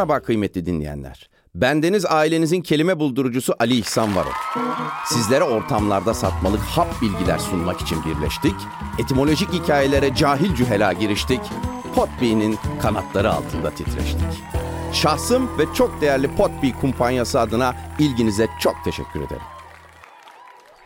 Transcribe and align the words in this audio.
Merhaba 0.00 0.20
kıymetli 0.20 0.66
dinleyenler. 0.66 1.30
Bendeniz 1.54 2.06
ailenizin 2.06 2.60
kelime 2.60 2.98
buldurucusu 2.98 3.54
Ali 3.58 3.76
İhsan 3.76 4.16
Varol. 4.16 4.30
Sizlere 5.06 5.44
ortamlarda 5.44 6.14
satmalık 6.14 6.60
hap 6.60 7.02
bilgiler 7.02 7.38
sunmak 7.38 7.80
için 7.80 7.98
birleştik. 8.04 8.54
Etimolojik 8.98 9.52
hikayelere 9.52 10.14
cahil 10.14 10.54
cühela 10.54 10.92
giriştik. 10.92 11.40
Potbee'nin 11.94 12.58
kanatları 12.82 13.32
altında 13.32 13.70
titreştik. 13.70 14.42
Şahsım 14.92 15.58
ve 15.58 15.64
çok 15.74 16.00
değerli 16.00 16.36
Potbee 16.36 16.72
kumpanyası 16.80 17.40
adına 17.40 17.76
ilginize 17.98 18.48
çok 18.60 18.74
teşekkür 18.84 19.20
ederim. 19.20 19.42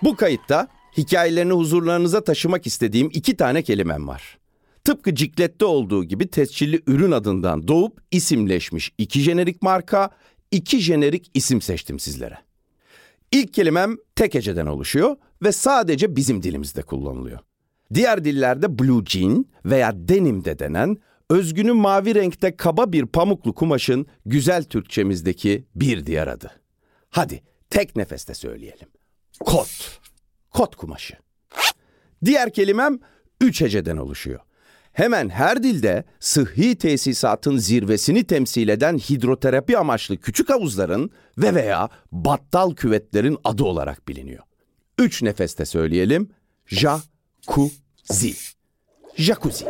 Bu 0.02 0.16
kayıtta 0.16 0.68
hikayelerini 0.96 1.52
huzurlarınıza 1.52 2.24
taşımak 2.24 2.66
istediğim 2.66 3.10
iki 3.12 3.36
tane 3.36 3.62
kelimem 3.62 4.08
var. 4.08 4.38
Tıpkı 4.84 5.14
Ciklet'te 5.14 5.64
olduğu 5.64 6.04
gibi 6.04 6.28
tescilli 6.28 6.82
ürün 6.86 7.10
adından 7.10 7.68
doğup 7.68 8.02
isimleşmiş 8.10 8.92
iki 8.98 9.20
jenerik 9.20 9.62
marka, 9.62 10.10
iki 10.50 10.78
jenerik 10.78 11.30
isim 11.34 11.60
seçtim 11.60 11.98
sizlere. 11.98 12.38
İlk 13.32 13.54
kelimem 13.54 13.96
tek 14.16 14.34
heceden 14.34 14.66
oluşuyor 14.66 15.16
ve 15.42 15.52
sadece 15.52 16.16
bizim 16.16 16.42
dilimizde 16.42 16.82
kullanılıyor. 16.82 17.38
Diğer 17.94 18.24
dillerde 18.24 18.78
blue 18.78 19.04
jean 19.06 19.46
veya 19.64 19.92
denim 19.94 20.44
de 20.44 20.58
denen 20.58 20.96
özgünü 21.30 21.72
mavi 21.72 22.14
renkte 22.14 22.56
kaba 22.56 22.92
bir 22.92 23.06
pamuklu 23.06 23.54
kumaşın 23.54 24.06
güzel 24.26 24.64
Türkçemizdeki 24.64 25.66
bir 25.74 26.06
diğer 26.06 26.26
adı. 26.26 26.50
Hadi 27.10 27.42
tek 27.70 27.96
nefeste 27.96 28.34
söyleyelim. 28.34 28.88
Kot. 29.40 30.00
Kot 30.50 30.76
kumaşı. 30.76 31.14
Diğer 32.24 32.52
kelimem 32.52 32.98
üç 33.40 33.60
heceden 33.60 33.96
oluşuyor. 33.96 34.40
Hemen 34.94 35.28
her 35.28 35.62
dilde 35.62 36.04
sıhhi 36.20 36.76
tesisatın 36.76 37.56
zirvesini 37.56 38.24
temsil 38.24 38.68
eden 38.68 38.98
hidroterapi 38.98 39.78
amaçlı 39.78 40.16
küçük 40.16 40.50
havuzların 40.50 41.10
ve 41.38 41.54
veya 41.54 41.88
battal 42.12 42.74
küvetlerin 42.74 43.38
adı 43.44 43.64
olarak 43.64 44.08
biliniyor. 44.08 44.42
Üç 44.98 45.22
nefeste 45.22 45.64
söyleyelim. 45.64 46.30
Jacuzzi. 46.66 48.34
Jacuzzi. 49.16 49.64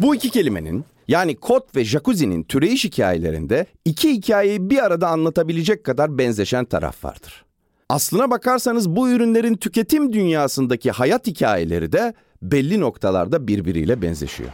Bu 0.00 0.14
iki 0.14 0.30
kelimenin 0.30 0.84
yani 1.08 1.36
kot 1.36 1.76
ve 1.76 1.84
jacuzzi'nin 1.84 2.42
türeyiş 2.42 2.84
hikayelerinde 2.84 3.66
iki 3.84 4.12
hikayeyi 4.12 4.70
bir 4.70 4.84
arada 4.84 5.08
anlatabilecek 5.08 5.84
kadar 5.84 6.18
benzeşen 6.18 6.64
taraf 6.64 7.04
vardır. 7.04 7.44
Aslına 7.88 8.30
bakarsanız 8.30 8.90
bu 8.90 9.10
ürünlerin 9.10 9.54
tüketim 9.54 10.12
dünyasındaki 10.12 10.90
hayat 10.90 11.26
hikayeleri 11.26 11.92
de 11.92 12.14
belli 12.52 12.80
noktalarda 12.80 13.48
birbiriyle 13.48 14.02
benzeşiyor. 14.02 14.50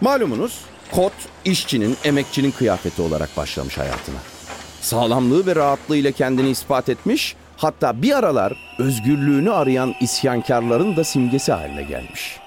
Malumunuz 0.00 0.60
kot 0.92 1.12
işçinin, 1.44 1.96
emekçinin 2.04 2.50
kıyafeti 2.50 3.02
olarak 3.02 3.36
başlamış 3.36 3.78
hayatına. 3.78 4.18
Sağlamlığı 4.80 5.46
ve 5.46 5.56
rahatlığıyla 5.56 6.12
kendini 6.12 6.50
ispat 6.50 6.88
etmiş, 6.88 7.36
hatta 7.56 8.02
bir 8.02 8.18
aralar 8.18 8.56
özgürlüğünü 8.78 9.50
arayan 9.50 9.94
isyankarların 10.00 10.96
da 10.96 11.04
simgesi 11.04 11.52
haline 11.52 11.82
gelmiş. 11.82 12.38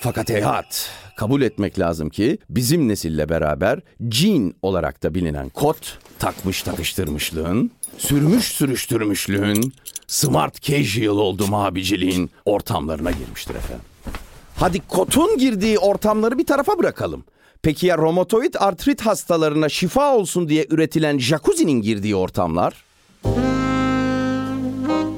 Fakat 0.00 0.30
hayat, 0.30 0.90
kabul 1.16 1.42
etmek 1.42 1.78
lazım 1.78 2.10
ki 2.10 2.38
bizim 2.50 2.88
nesille 2.88 3.28
beraber 3.28 3.80
jean 4.10 4.54
olarak 4.62 5.02
da 5.02 5.14
bilinen 5.14 5.48
kot, 5.48 5.98
takmış 6.18 6.62
takıştırmışlığın, 6.62 7.70
sürmüş 7.98 8.44
sürüştürmüşlüğün, 8.44 9.72
smart 10.12 10.62
casual 10.62 11.16
oldum 11.18 11.54
abiciliğin 11.54 12.30
ortamlarına 12.44 13.10
girmiştir 13.10 13.54
efendim. 13.54 13.84
Hadi 14.56 14.80
kotun 14.88 15.38
girdiği 15.38 15.78
ortamları 15.78 16.38
bir 16.38 16.46
tarafa 16.46 16.78
bırakalım. 16.78 17.24
Peki 17.62 17.86
ya 17.86 17.98
romatoid 17.98 18.54
artrit 18.58 19.00
hastalarına 19.00 19.68
şifa 19.68 20.16
olsun 20.16 20.48
diye 20.48 20.66
üretilen 20.70 21.18
jacuzzi'nin 21.18 21.82
girdiği 21.82 22.16
ortamlar? 22.16 22.84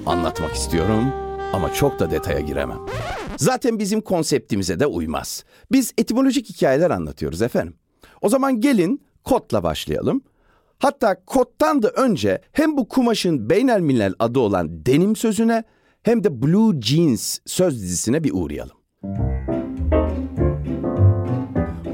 Anlatmak 0.07 0.55
istiyorum 0.55 1.05
ama 1.53 1.75
çok 1.75 1.99
da 1.99 2.11
detaya 2.11 2.41
giremem. 2.41 2.79
Zaten 3.37 3.79
bizim 3.79 4.01
konseptimize 4.01 4.81
de 4.81 4.87
uymaz. 4.87 5.45
Biz 5.73 5.93
etimolojik 5.99 6.49
hikayeler 6.49 6.91
anlatıyoruz 6.91 7.43
efendim. 7.43 7.75
O 8.21 8.29
zaman 8.29 8.61
gelin 8.61 9.03
kotla 9.25 9.63
başlayalım. 9.63 10.23
Hatta 10.79 11.25
kottan 11.25 11.83
da 11.83 11.89
önce 11.89 12.41
hem 12.53 12.77
bu 12.77 12.89
kumaşın 12.89 13.51
beynelmilel 13.51 14.15
adı 14.19 14.39
olan 14.39 14.87
denim 14.87 15.17
sözüne 15.17 15.65
hem 16.03 16.25
de 16.25 16.43
blue 16.43 16.81
jeans 16.81 17.39
söz 17.47 17.83
dizisine 17.83 18.25
bir 18.25 18.31
uğrayalım. 18.35 18.77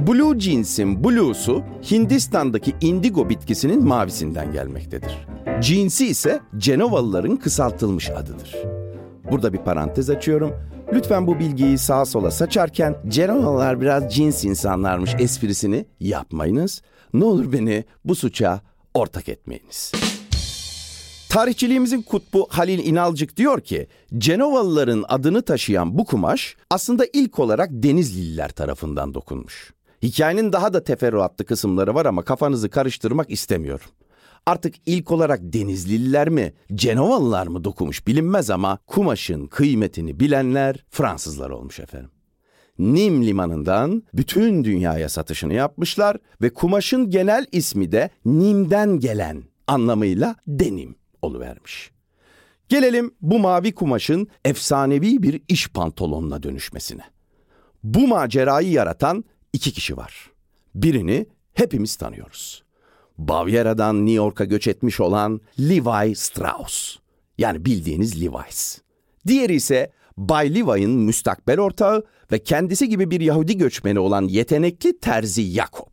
Blue 0.06 0.40
jeans'in 0.40 1.04
blue'su 1.04 1.62
Hindistan'daki 1.90 2.74
indigo 2.80 3.28
bitkisinin 3.28 3.84
mavisinden 3.84 4.52
gelmektedir. 4.52 5.26
Jeans'i 5.60 6.06
ise 6.06 6.40
Cenovalıların 6.56 7.36
kısaltılmış 7.36 8.10
adıdır. 8.10 8.56
Burada 9.30 9.52
bir 9.52 9.58
parantez 9.58 10.10
açıyorum. 10.10 10.52
Lütfen 10.92 11.26
bu 11.26 11.38
bilgiyi 11.38 11.78
sağa 11.78 12.04
sola 12.04 12.30
saçarken 12.30 12.96
Cenovalılar 13.08 13.80
biraz 13.80 14.14
cins 14.14 14.44
insanlarmış 14.44 15.14
esprisini 15.18 15.86
yapmayınız. 16.00 16.82
Ne 17.14 17.24
olur 17.24 17.52
beni 17.52 17.84
bu 18.04 18.14
suça 18.14 18.60
ortak 18.94 19.28
etmeyiniz. 19.28 19.92
Tarihçiliğimizin 21.28 22.02
kutbu 22.02 22.46
Halil 22.50 22.86
İnalcık 22.86 23.36
diyor 23.36 23.60
ki, 23.60 23.86
Cenovalıların 24.18 25.04
adını 25.08 25.42
taşıyan 25.42 25.98
bu 25.98 26.04
kumaş 26.04 26.56
aslında 26.70 27.04
ilk 27.12 27.38
olarak 27.38 27.70
Denizlililer 27.72 28.48
tarafından 28.48 29.14
dokunmuş. 29.14 29.72
Hikayenin 30.02 30.52
daha 30.52 30.72
da 30.72 30.84
teferruatlı 30.84 31.44
kısımları 31.44 31.94
var 31.94 32.06
ama 32.06 32.22
kafanızı 32.22 32.70
karıştırmak 32.70 33.30
istemiyorum. 33.30 33.86
Artık 34.46 34.74
ilk 34.86 35.10
olarak 35.10 35.40
Denizlililer 35.42 36.28
mi, 36.28 36.52
Cenovalılar 36.74 37.46
mı 37.46 37.64
dokumuş 37.64 38.06
bilinmez 38.06 38.50
ama 38.50 38.78
kumaşın 38.86 39.46
kıymetini 39.46 40.20
bilenler 40.20 40.84
Fransızlar 40.90 41.50
olmuş 41.50 41.80
efendim. 41.80 42.10
Nim 42.80 43.26
limanından 43.26 44.02
bütün 44.14 44.64
dünyaya 44.64 45.08
satışını 45.08 45.54
yapmışlar 45.54 46.16
ve 46.42 46.50
kumaşın 46.50 47.10
genel 47.10 47.46
ismi 47.52 47.92
de 47.92 48.10
Nim'den 48.24 49.00
gelen 49.00 49.42
anlamıyla 49.66 50.36
denim 50.46 50.94
oluvermiş. 51.22 51.90
Gelelim 52.68 53.14
bu 53.20 53.38
mavi 53.38 53.72
kumaşın 53.74 54.28
efsanevi 54.44 55.22
bir 55.22 55.42
iş 55.48 55.68
pantolonuna 55.68 56.42
dönüşmesine. 56.42 57.02
Bu 57.84 58.08
macerayı 58.08 58.70
yaratan 58.70 59.24
iki 59.52 59.72
kişi 59.72 59.96
var. 59.96 60.30
Birini 60.74 61.26
hepimiz 61.54 61.96
tanıyoruz. 61.96 62.62
Bavyera'dan 63.18 63.96
New 64.06 64.16
York'a 64.16 64.44
göç 64.44 64.68
etmiş 64.68 65.00
olan 65.00 65.40
Levi 65.58 66.16
Strauss. 66.16 66.96
Yani 67.38 67.64
bildiğiniz 67.64 68.22
Levi's. 68.22 68.78
Diğeri 69.26 69.54
ise 69.54 69.92
Bay 70.20 70.54
Levi'nin 70.54 70.90
müstakbel 70.90 71.60
ortağı 71.60 72.04
ve 72.32 72.38
kendisi 72.38 72.88
gibi 72.88 73.10
bir 73.10 73.20
Yahudi 73.20 73.58
göçmeni 73.58 73.98
olan 73.98 74.22
yetenekli 74.22 74.98
terzi 74.98 75.42
Yakob. 75.42 75.90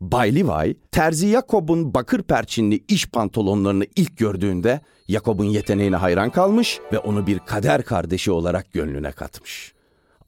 Bay 0.00 0.34
Levi, 0.34 0.76
Terzi 0.90 1.30
Jakob'un 1.30 1.94
bakır 1.94 2.22
perçinli 2.22 2.84
iş 2.88 3.06
pantolonlarını 3.06 3.86
ilk 3.96 4.18
gördüğünde 4.18 4.80
Jakob'un 5.08 5.44
yeteneğine 5.44 5.96
hayran 5.96 6.30
kalmış 6.30 6.80
ve 6.92 6.98
onu 6.98 7.26
bir 7.26 7.38
kader 7.38 7.84
kardeşi 7.84 8.30
olarak 8.32 8.72
gönlüne 8.72 9.12
katmış. 9.12 9.74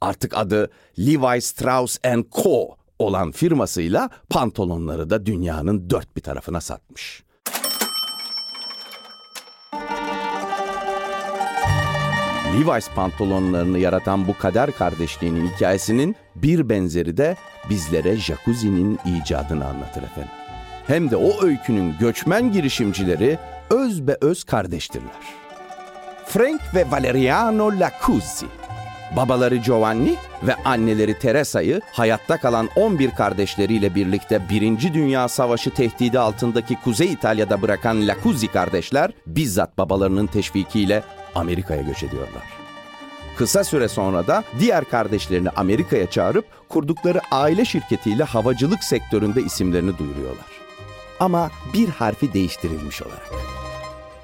Artık 0.00 0.36
adı 0.36 0.70
Levi 0.98 1.40
Strauss 1.40 1.98
Co. 2.32 2.76
olan 2.98 3.30
firmasıyla 3.30 4.10
pantolonları 4.30 5.10
da 5.10 5.26
dünyanın 5.26 5.90
dört 5.90 6.16
bir 6.16 6.22
tarafına 6.22 6.60
satmış. 6.60 7.23
Levi's 12.54 12.88
pantolonlarını 12.94 13.78
yaratan 13.78 14.28
bu 14.28 14.38
kader 14.38 14.70
kardeşliğinin 14.72 15.48
hikayesinin 15.48 16.16
bir 16.36 16.68
benzeri 16.68 17.16
de 17.16 17.36
bizlere 17.70 18.16
jacuzzi'nin 18.16 18.98
icadını 19.06 19.66
anlatır 19.66 20.02
efendim. 20.02 20.30
Hem 20.86 21.10
de 21.10 21.16
o 21.16 21.44
öykünün 21.44 21.94
göçmen 22.00 22.52
girişimcileri 22.52 23.38
öz 23.70 24.06
be 24.06 24.16
öz 24.20 24.44
kardeştirler. 24.44 25.10
Frank 26.26 26.60
ve 26.74 26.90
Valeriano 26.90 27.66
Lacuzzi. 27.66 28.46
Babaları 29.16 29.56
Giovanni 29.56 30.14
ve 30.42 30.54
anneleri 30.54 31.18
Teresa'yı 31.18 31.80
hayatta 31.92 32.36
kalan 32.40 32.68
11 32.76 33.10
kardeşleriyle 33.10 33.94
birlikte 33.94 34.48
1. 34.48 34.94
Dünya 34.94 35.28
Savaşı 35.28 35.70
tehdidi 35.70 36.18
altındaki 36.18 36.76
Kuzey 36.84 37.12
İtalya'da 37.12 37.62
bırakan 37.62 38.08
Lacuzzi 38.08 38.48
kardeşler 38.48 39.10
bizzat 39.26 39.78
babalarının 39.78 40.26
teşvikiyle 40.26 41.02
Amerika'ya 41.34 41.82
göç 41.82 42.02
ediyorlar. 42.02 42.42
Kısa 43.36 43.64
süre 43.64 43.88
sonra 43.88 44.26
da 44.26 44.44
diğer 44.58 44.84
kardeşlerini 44.84 45.50
Amerika'ya 45.50 46.10
çağırıp 46.10 46.44
kurdukları 46.68 47.20
aile 47.30 47.64
şirketiyle 47.64 48.24
havacılık 48.24 48.84
sektöründe 48.84 49.42
isimlerini 49.42 49.98
duyuruyorlar. 49.98 50.46
Ama 51.20 51.50
bir 51.74 51.88
harfi 51.88 52.32
değiştirilmiş 52.32 53.02
olarak. 53.02 53.30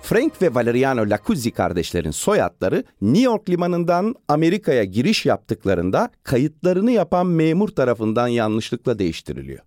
Frank 0.03 0.43
ve 0.43 0.55
Valeriano 0.55 1.11
Lacuzzi 1.11 1.51
kardeşlerin 1.51 2.11
soyadları 2.11 2.85
New 3.03 3.23
York 3.23 3.51
limanından 3.51 4.15
Amerika'ya 4.29 4.85
giriş 4.85 5.27
yaptıklarında 5.27 6.11
kayıtlarını 6.23 6.91
yapan 6.91 7.27
memur 7.27 7.69
tarafından 7.69 8.29
yanlışlıkla 8.29 8.99
değiştiriliyor. 8.99 9.61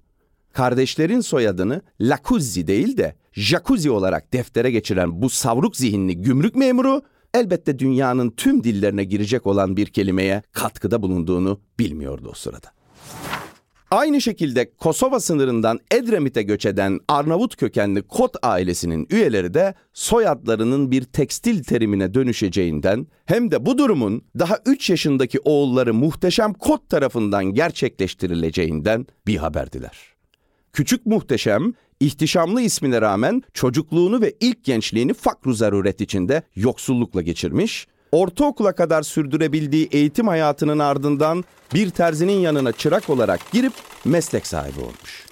Kardeşlerin 0.54 1.22
soyadını 1.22 1.82
Lacuzzi 2.02 2.68
değil 2.68 2.98
de 2.98 3.16
Jacuzzi 3.34 3.92
olarak 3.92 4.34
deftere 4.34 4.72
geçiren 4.72 5.22
bu 5.22 5.30
savruk 5.30 5.76
zihinli 5.76 6.22
gümrük 6.22 6.56
memuru 6.56 7.02
elbette 7.34 7.80
dünyanın 7.80 8.30
tüm 8.30 8.64
dillerine 8.64 9.04
girecek 9.04 9.48
olan 9.48 9.78
bir 9.78 9.86
kelimeye 9.86 10.42
katkıda 10.52 11.02
bulunduğunu 11.02 11.60
bilmiyordu 11.80 12.30
o 12.32 12.36
sırada. 12.36 12.68
Aynı 13.92 14.22
şekilde 14.22 14.72
Kosova 14.78 15.20
sınırından 15.20 15.80
Edremit'e 15.92 16.44
göç 16.44 16.66
eden 16.66 17.00
Arnavut 17.08 17.56
kökenli 17.56 18.02
Kot 18.02 18.36
ailesinin 18.44 19.08
üyeleri 19.10 19.54
de 19.54 19.74
soyadlarının 19.94 20.92
bir 20.92 21.04
tekstil 21.04 21.64
terimine 21.64 22.14
dönüşeceğinden 22.14 23.08
hem 23.26 23.52
de 23.52 23.66
bu 23.66 23.78
durumun 23.78 24.22
daha 24.40 24.60
3 24.66 24.90
yaşındaki 24.90 25.40
oğulları 25.40 25.94
muhteşem 25.94 26.54
Kot 26.54 26.90
tarafından 26.90 27.46
gerçekleştirileceğinden 27.46 29.08
bir 29.28 29.38
haberdiler. 29.38 29.98
Küçük 30.74 31.06
Muhteşem, 31.06 31.74
ihtişamlı 32.00 32.62
ismine 32.62 33.02
rağmen 33.02 33.44
çocukluğunu 33.54 34.22
ve 34.22 34.34
ilk 34.40 34.64
gençliğini 34.64 35.14
fakru 35.14 35.54
zaruret 35.54 36.02
içinde 36.02 36.44
yoksullukla 36.56 37.22
geçirmiş, 37.22 37.88
ortaokula 38.12 38.76
kadar 38.76 39.02
sürdürebildiği 39.02 39.90
eğitim 39.92 40.28
hayatının 40.28 40.80
ardından 40.80 41.44
bir 41.74 41.90
terzinin 41.90 42.40
yanına 42.40 42.72
çırak 42.72 43.10
olarak 43.10 43.52
girip 43.52 43.74
meslek 44.06 44.48
sahibi 44.48 44.80
olmuş. 44.80 45.26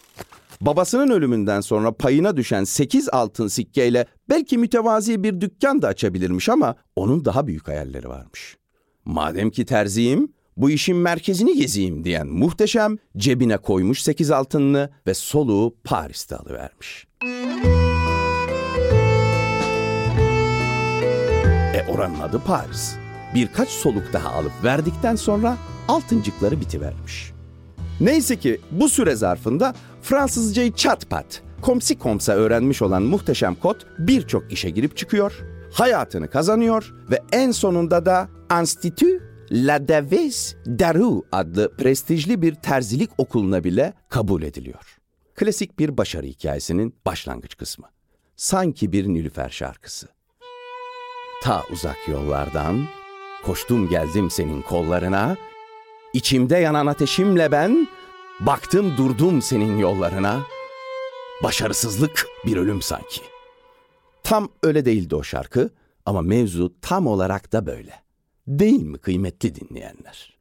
Babasının 0.61 1.09
ölümünden 1.09 1.61
sonra 1.61 1.91
payına 1.91 2.37
düşen 2.37 2.63
8 2.63 3.09
altın 3.09 3.47
sikkeyle 3.47 4.05
belki 4.29 4.57
mütevazi 4.57 5.23
bir 5.23 5.41
dükkan 5.41 5.81
da 5.81 5.87
açabilirmiş 5.87 6.49
ama 6.49 6.75
onun 6.95 7.25
daha 7.25 7.47
büyük 7.47 7.67
hayalleri 7.67 8.09
varmış. 8.09 8.57
Madem 9.05 9.49
ki 9.49 9.65
terziyim, 9.65 10.33
bu 10.61 10.69
işin 10.69 10.97
merkezini 10.97 11.57
gezeyim 11.57 12.03
diyen 12.03 12.27
muhteşem 12.27 12.97
cebine 13.17 13.57
koymuş 13.57 14.01
8 14.01 14.31
altınını 14.31 14.89
ve 15.07 15.13
soluğu 15.13 15.75
Paris'te 15.83 16.35
alıvermiş. 16.35 17.07
E 21.75 21.85
oranın 21.89 22.19
adı 22.19 22.41
Paris. 22.45 22.95
Birkaç 23.35 23.69
soluk 23.69 24.13
daha 24.13 24.29
alıp 24.29 24.51
verdikten 24.63 25.15
sonra 25.15 25.57
altıncıkları 25.87 26.61
bitivermiş. 26.61 27.31
Neyse 27.99 28.35
ki 28.35 28.61
bu 28.71 28.89
süre 28.89 29.15
zarfında 29.15 29.73
Fransızcayı 30.01 30.71
çat 30.71 31.09
pat, 31.09 31.41
komsi 31.61 31.97
komsa 31.97 32.33
öğrenmiş 32.33 32.81
olan 32.81 33.03
muhteşem 33.03 33.55
kot 33.55 33.85
birçok 33.99 34.53
işe 34.53 34.69
girip 34.69 34.97
çıkıyor, 34.97 35.33
hayatını 35.73 36.29
kazanıyor 36.29 36.93
ve 37.11 37.19
en 37.31 37.51
sonunda 37.51 38.05
da 38.05 38.29
Institut 38.61 39.30
La 39.51 39.87
Deves 39.87 40.55
Daru 40.65 41.23
adlı 41.31 41.75
prestijli 41.77 42.41
bir 42.41 42.55
terzilik 42.55 43.09
okuluna 43.17 43.63
bile 43.63 43.93
kabul 44.09 44.43
ediliyor. 44.43 44.97
Klasik 45.35 45.79
bir 45.79 45.97
başarı 45.97 46.25
hikayesinin 46.25 46.95
başlangıç 47.05 47.57
kısmı. 47.57 47.87
Sanki 48.35 48.91
bir 48.91 49.07
Nilüfer 49.07 49.49
şarkısı. 49.49 50.07
Ta 51.43 51.63
uzak 51.71 51.97
yollardan 52.07 52.85
koştum 53.43 53.89
geldim 53.89 54.31
senin 54.31 54.61
kollarına. 54.61 55.37
İçimde 56.13 56.57
yanan 56.57 56.87
ateşimle 56.87 57.51
ben 57.51 57.87
baktım 58.39 58.93
durdum 58.97 59.41
senin 59.41 59.77
yollarına. 59.77 60.41
Başarısızlık 61.43 62.27
bir 62.45 62.57
ölüm 62.57 62.81
sanki. 62.81 63.21
Tam 64.23 64.49
öyle 64.63 64.85
değildi 64.85 65.15
o 65.15 65.23
şarkı 65.23 65.69
ama 66.05 66.21
mevzu 66.21 66.73
tam 66.81 67.07
olarak 67.07 67.53
da 67.53 67.65
böyle. 67.65 68.10
Değil 68.47 68.83
mi 68.83 68.97
kıymetli 68.97 69.55
dinleyenler? 69.55 70.37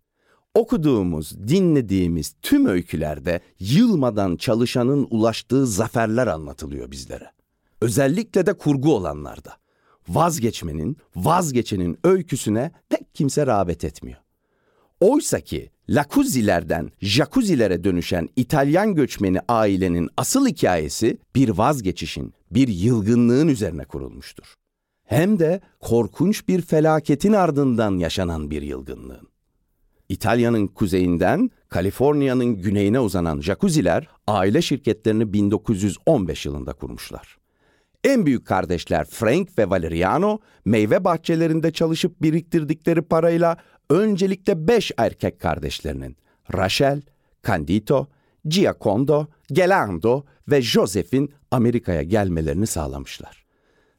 Okuduğumuz, 0.55 1.49
dinlediğimiz 1.49 2.35
tüm 2.43 2.67
öykülerde 2.67 3.41
yılmadan 3.61 4.37
çalışanın 4.37 5.07
ulaştığı 5.11 5.67
zaferler 5.67 6.27
anlatılıyor 6.27 6.91
bizlere. 6.91 7.31
Özellikle 7.81 8.47
de 8.47 8.53
kurgu 8.53 8.95
olanlarda. 8.95 9.53
Vazgeçmenin, 10.09 10.97
vazgeçenin 11.17 11.99
öyküsüne 12.05 12.73
pek 12.89 13.15
kimse 13.15 13.47
rağbet 13.47 13.85
etmiyor. 13.85 14.19
Oysa 15.01 15.41
ki 15.41 15.71
Lacuzzi'lerden 15.89 16.91
Jacuzzi'lere 17.01 17.85
dönüşen 17.85 18.29
İtalyan 18.37 18.95
göçmeni 18.95 19.39
ailenin 19.49 20.09
asıl 20.17 20.47
hikayesi 20.47 21.19
bir 21.37 21.49
vazgeçişin, 21.49 22.35
bir 22.51 22.69
yılgınlığın 22.69 23.49
üzerine 23.49 23.85
kurulmuştur 23.85 24.60
hem 25.11 25.39
de 25.39 25.61
korkunç 25.81 26.49
bir 26.49 26.63
felaketin 26.63 27.33
ardından 27.33 27.99
yaşanan 27.99 28.51
bir 28.51 28.63
yılgınlığın. 28.63 29.29
İtalya'nın 30.09 30.67
kuzeyinden 30.67 31.51
Kaliforniya'nın 31.69 32.55
güneyine 32.63 33.01
uzanan 33.01 33.41
jacuzziler 33.41 34.09
aile 34.27 34.63
şirketlerini 34.63 35.33
1915 35.33 36.47
yılında 36.47 36.73
kurmuşlar. 36.73 37.39
En 38.05 38.27
büyük 38.27 38.47
kardeşler 38.47 39.07
Frank 39.11 39.59
ve 39.59 39.71
Valeriano 39.71 40.39
meyve 40.65 41.05
bahçelerinde 41.05 41.71
çalışıp 41.71 42.23
biriktirdikleri 42.23 43.03
parayla 43.03 43.57
öncelikle 43.91 44.69
beş 44.69 44.93
erkek 44.97 45.41
kardeşlerinin 45.41 46.17
Rachel, 46.55 47.03
Candito, 47.47 48.07
Giacondo, 48.45 49.27
Gelando 49.53 50.25
ve 50.49 50.63
Joseph'in 50.63 51.33
Amerika'ya 51.51 52.03
gelmelerini 52.03 52.67
sağlamışlar. 52.67 53.50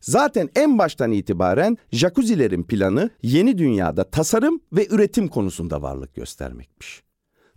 Zaten 0.02 0.50
en 0.56 0.78
baştan 0.78 1.12
itibaren 1.12 1.78
jacuzzilerin 1.92 2.64
planı 2.64 3.10
yeni 3.22 3.58
dünyada 3.58 4.04
tasarım 4.04 4.62
ve 4.74 4.88
üretim 4.88 5.28
konusunda 5.28 5.82
varlık 5.82 6.16
göstermekmiş. 6.16 7.04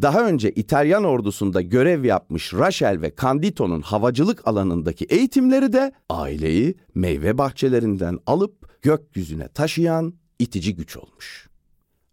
Daha 0.03 0.29
önce 0.29 0.51
İtalyan 0.51 1.05
ordusunda 1.05 1.61
görev 1.61 2.05
yapmış 2.05 2.55
Rachel 2.55 3.01
ve 3.01 3.13
Candito'nun 3.23 3.81
havacılık 3.81 4.49
alanındaki 4.49 5.05
eğitimleri 5.05 5.73
de 5.73 5.93
aileyi 6.09 6.75
meyve 6.95 7.39
bahçelerinden 7.39 8.19
alıp 8.27 8.83
gökyüzüne 8.83 9.49
taşıyan 9.49 10.15
itici 10.39 10.77
güç 10.77 10.97
olmuş. 10.97 11.49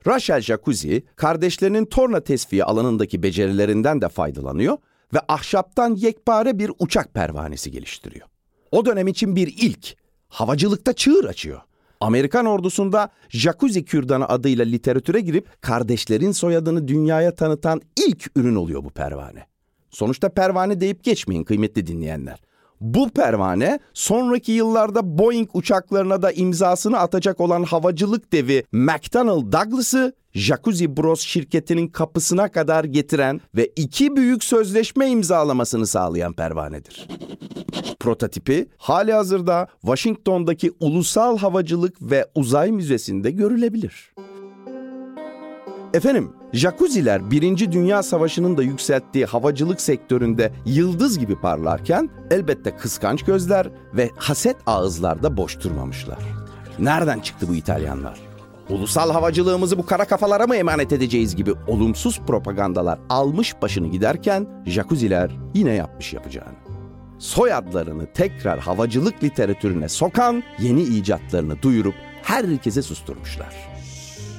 Rachel 0.07 0.41
Jacuzzi, 0.41 1.03
kardeşlerinin 1.15 1.85
torna 1.85 2.19
tesviye 2.19 2.63
alanındaki 2.63 3.23
becerilerinden 3.23 4.01
de 4.01 4.09
faydalanıyor 4.09 4.77
ve 5.13 5.19
ahşaptan 5.27 5.95
yekpare 5.95 6.59
bir 6.59 6.71
uçak 6.79 7.13
pervanesi 7.13 7.71
geliştiriyor. 7.71 8.27
O 8.71 8.85
dönem 8.85 9.07
için 9.07 9.35
bir 9.35 9.47
ilk 9.47 9.95
havacılıkta 10.31 10.93
çığır 10.93 11.25
açıyor. 11.25 11.61
Amerikan 11.99 12.45
ordusunda 12.45 13.09
jacuzzi 13.29 13.85
kürdanı 13.85 14.27
adıyla 14.27 14.65
literatüre 14.65 15.19
girip 15.19 15.61
kardeşlerin 15.61 16.31
soyadını 16.31 16.87
dünyaya 16.87 17.35
tanıtan 17.35 17.81
ilk 18.07 18.31
ürün 18.35 18.55
oluyor 18.55 18.83
bu 18.83 18.89
pervane. 18.89 19.45
Sonuçta 19.89 20.29
pervane 20.29 20.79
deyip 20.81 21.03
geçmeyin 21.03 21.43
kıymetli 21.43 21.87
dinleyenler. 21.87 22.39
Bu 22.81 23.09
pervane 23.09 23.79
sonraki 23.93 24.51
yıllarda 24.51 25.17
Boeing 25.17 25.49
uçaklarına 25.53 26.21
da 26.21 26.31
imzasını 26.31 26.97
atacak 26.97 27.41
olan 27.41 27.63
havacılık 27.63 28.33
devi 28.33 28.63
McDonnell 28.71 29.51
Douglas'ı 29.51 30.13
Jacuzzi 30.33 30.97
Bros 30.97 31.21
şirketinin 31.21 31.87
kapısına 31.87 32.51
kadar 32.51 32.83
getiren 32.83 33.41
ve 33.55 33.65
iki 33.75 34.15
büyük 34.15 34.43
sözleşme 34.43 35.09
imzalamasını 35.09 35.87
sağlayan 35.87 36.33
pervanedir. 36.33 37.07
Prototipi 37.99 38.67
hali 38.77 39.13
hazırda 39.13 39.67
Washington'daki 39.81 40.71
Ulusal 40.79 41.37
Havacılık 41.37 42.01
ve 42.01 42.27
Uzay 42.35 42.71
Müzesi'nde 42.71 43.31
görülebilir. 43.31 44.13
Efendim, 45.93 46.31
jacuzziler 46.53 47.31
Birinci 47.31 47.71
Dünya 47.71 48.03
Savaşı'nın 48.03 48.57
da 48.57 48.63
yükselttiği 48.63 49.25
havacılık 49.25 49.81
sektöründe 49.81 50.51
yıldız 50.65 51.19
gibi 51.19 51.41
parlarken 51.41 52.09
elbette 52.31 52.75
kıskanç 52.75 53.23
gözler 53.23 53.67
ve 53.93 54.09
haset 54.15 54.55
ağızlarda 54.65 55.37
boş 55.37 55.63
durmamışlar. 55.63 56.19
Nereden 56.79 57.19
çıktı 57.19 57.45
bu 57.49 57.55
İtalyanlar? 57.55 58.30
Ulusal 58.69 59.11
havacılığımızı 59.11 59.77
bu 59.77 59.85
kara 59.85 60.05
kafalara 60.05 60.47
mı 60.47 60.55
emanet 60.55 60.91
edeceğiz 60.93 61.35
gibi 61.35 61.53
olumsuz 61.67 62.19
propagandalar 62.27 62.99
almış 63.09 63.61
başını 63.61 63.87
giderken 63.87 64.63
jacuzziler 64.65 65.31
yine 65.53 65.71
yapmış 65.71 66.13
yapacağını. 66.13 66.55
Soyadlarını 67.19 68.05
tekrar 68.13 68.59
havacılık 68.59 69.23
literatürüne 69.23 69.89
sokan 69.89 70.43
yeni 70.59 70.81
icatlarını 70.81 71.61
duyurup 71.61 71.95
herkese 72.23 72.81
susturmuşlar 72.81 73.71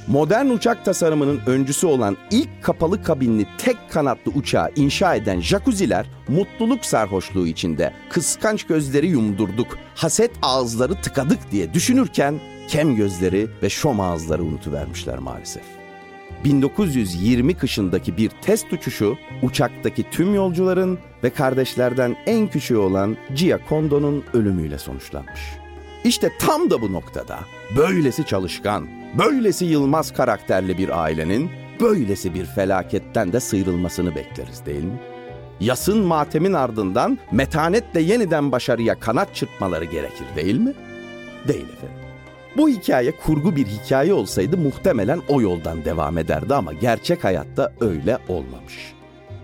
modern 0.07 0.47
uçak 0.47 0.85
tasarımının 0.85 1.41
öncüsü 1.47 1.87
olan 1.87 2.17
ilk 2.31 2.63
kapalı 2.63 3.03
kabinli 3.03 3.47
tek 3.59 3.77
kanatlı 3.91 4.33
uçağı 4.35 4.71
inşa 4.77 5.15
eden 5.15 5.41
jacuzziler 5.41 6.07
mutluluk 6.29 6.85
sarhoşluğu 6.85 7.47
içinde 7.47 7.93
kıskanç 8.11 8.65
gözleri 8.65 9.07
yumdurduk, 9.07 9.79
haset 9.95 10.31
ağızları 10.43 10.95
tıkadık 10.95 11.51
diye 11.51 11.75
düşünürken 11.75 12.41
kem 12.73 12.97
gözleri 12.97 13.49
ve 13.63 13.71
şom 13.71 14.01
ağızları 14.01 14.45
unutuvermişler 14.45 15.19
maalesef. 15.19 15.63
1920 16.45 17.55
kışındaki 17.55 18.17
bir 18.17 18.29
test 18.29 18.73
uçuşu 18.73 19.19
uçaktaki 19.43 20.11
tüm 20.11 20.35
yolcuların 20.35 20.99
ve 21.25 21.31
kardeşlerden 21.31 22.17
en 22.27 22.49
küçüğü 22.49 22.77
olan 22.77 23.17
Gia 23.35 23.67
Kondo'nun 23.67 24.25
ölümüyle 24.33 24.79
sonuçlanmış. 24.79 25.41
İşte 26.05 26.33
tam 26.41 26.71
da 26.71 26.81
bu 26.81 26.93
noktada 26.93 27.39
böylesi 27.77 28.27
çalışkan, 28.27 28.89
böylesi 29.19 29.65
yılmaz 29.65 30.13
karakterli 30.13 30.79
bir 30.79 31.03
ailenin 31.03 31.51
böylesi 31.81 32.35
bir 32.35 32.45
felaketten 32.45 33.33
de 33.33 33.41
sıyrılmasını 33.41 34.15
bekleriz 34.15 34.67
değil 34.67 34.85
mi? 34.85 35.01
Yasın 35.61 35.99
matemin 35.99 36.53
ardından 36.53 37.19
metanetle 37.33 38.01
yeniden 38.01 38.53
başarıya 38.53 39.01
kanat 39.01 39.35
çırpmaları 39.35 39.85
gerekir 39.85 40.27
değil 40.37 40.59
mi? 40.59 40.75
Değil 41.49 41.67
efendim. 41.77 42.12
Bu 42.57 42.69
hikaye 42.69 43.13
kurgu 43.17 43.57
bir 43.57 43.67
hikaye 43.67 44.15
olsaydı 44.15 44.57
muhtemelen 44.59 45.21
o 45.29 45.41
yoldan 45.41 45.85
devam 45.85 46.19
ederdi 46.19 46.55
ama 46.55 46.73
gerçek 46.73 47.25
hayatta 47.25 47.73
öyle 47.81 48.19
olmamış 48.29 48.95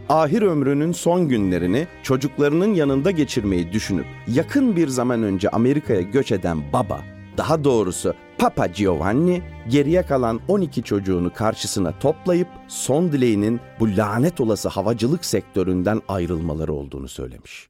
ahir 0.08 0.42
ömrünün 0.42 0.92
son 0.92 1.28
günlerini 1.28 1.86
çocuklarının 2.02 2.74
yanında 2.74 3.10
geçirmeyi 3.10 3.72
düşünüp 3.72 4.06
yakın 4.28 4.76
bir 4.76 4.88
zaman 4.88 5.22
önce 5.22 5.48
Amerika'ya 5.48 6.00
göç 6.00 6.32
eden 6.32 6.72
baba, 6.72 7.04
daha 7.36 7.64
doğrusu 7.64 8.14
Papa 8.38 8.66
Giovanni 8.66 9.42
geriye 9.68 10.02
kalan 10.02 10.40
12 10.48 10.82
çocuğunu 10.82 11.32
karşısına 11.34 11.98
toplayıp 11.98 12.48
son 12.68 13.12
dileğinin 13.12 13.60
bu 13.80 13.96
lanet 13.96 14.40
olası 14.40 14.68
havacılık 14.68 15.24
sektöründen 15.24 16.02
ayrılmaları 16.08 16.72
olduğunu 16.72 17.08
söylemiş. 17.08 17.68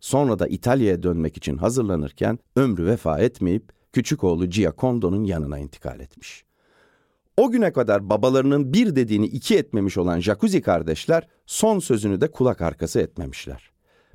Sonra 0.00 0.38
da 0.38 0.46
İtalya'ya 0.46 1.02
dönmek 1.02 1.36
için 1.36 1.56
hazırlanırken 1.56 2.38
ömrü 2.56 2.86
vefa 2.86 3.18
etmeyip 3.18 3.72
küçük 3.92 4.24
oğlu 4.24 4.46
Giacondo'nun 4.46 5.24
yanına 5.24 5.58
intikal 5.58 6.00
etmiş. 6.00 6.44
O 7.36 7.50
güne 7.50 7.72
kadar 7.72 8.10
babalarının 8.10 8.72
bir 8.72 8.96
dediğini 8.96 9.26
iki 9.26 9.56
etmemiş 9.56 9.98
olan 9.98 10.20
jacuzzi 10.20 10.62
kardeşler 10.62 11.28
son 11.46 11.78
sözünü 11.78 12.20
de 12.20 12.30
kulak 12.30 12.60
arkası 12.60 13.00
etmemişler. 13.00 13.72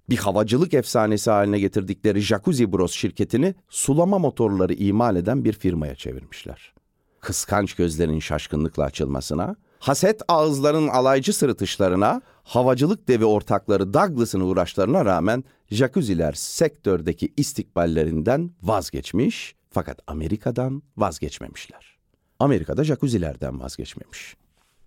Bir 0.10 0.18
havacılık 0.18 0.74
efsanesi 0.74 1.32
haline 1.32 1.60
getirdikleri 1.60 2.22
Jacuzzi 2.22 2.74
Bros 2.74 2.92
şirketini 2.92 3.56
sulama 3.70 4.20
motorları 4.20 4.74
imal 4.74 5.16
eden 5.16 5.46
bir 5.46 5.54
firmaya 5.54 5.96
çevirmişler. 5.96 6.74
Kıskanç 7.20 7.74
gözlerin 7.74 8.20
şaşkınlıkla 8.20 8.84
açılmasına, 8.84 9.56
haset 9.80 10.22
ağızların 10.28 10.88
alaycı 10.88 11.34
sırıtışlarına, 11.34 12.22
havacılık 12.44 13.08
devi 13.08 13.26
ortakları 13.26 13.94
Douglas'ın 13.94 14.40
uğraşlarına 14.40 15.06
rağmen 15.06 15.44
jacuzziler 15.72 16.34
sektördeki 16.34 17.34
istikballerinden 17.38 18.52
vazgeçmiş 18.62 19.57
fakat 19.78 20.00
Amerika'dan 20.08 20.84
vazgeçmemişler. 20.98 21.98
Amerika'da 22.40 22.84
jacuzzilerden 22.84 23.60
vazgeçmemiş. 23.60 24.36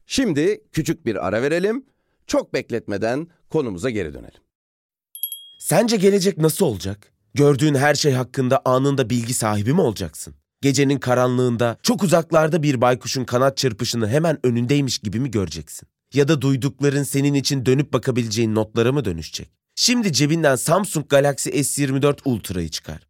Şimdi 0.06 0.60
küçük 0.72 1.06
bir 1.06 1.26
ara 1.26 1.42
verelim. 1.42 1.84
Çok 2.26 2.54
bekletmeden 2.54 3.28
konumuza 3.50 3.90
geri 3.90 4.14
dönelim. 4.14 4.40
Sence 5.58 5.96
gelecek 5.96 6.38
nasıl 6.38 6.66
olacak? 6.66 7.12
Gördüğün 7.34 7.74
her 7.74 7.94
şey 7.94 8.12
hakkında 8.12 8.62
anında 8.64 9.10
bilgi 9.10 9.34
sahibi 9.34 9.72
mi 9.72 9.80
olacaksın? 9.80 10.34
Gecenin 10.60 10.98
karanlığında 10.98 11.76
çok 11.82 12.02
uzaklarda 12.02 12.62
bir 12.62 12.80
baykuşun 12.80 13.24
kanat 13.24 13.56
çırpışını 13.56 14.08
hemen 14.08 14.38
önündeymiş 14.46 14.98
gibi 14.98 15.20
mi 15.20 15.30
göreceksin? 15.30 15.88
Ya 16.14 16.28
da 16.28 16.40
duydukların 16.40 17.02
senin 17.02 17.34
için 17.34 17.66
dönüp 17.66 17.92
bakabileceğin 17.92 18.54
notlara 18.54 18.92
mı 18.92 19.04
dönüşecek? 19.04 19.50
Şimdi 19.74 20.12
cebinden 20.12 20.56
Samsung 20.56 21.08
Galaxy 21.08 21.50
S24 21.50 22.18
Ultra'yı 22.24 22.68
çıkar. 22.68 23.09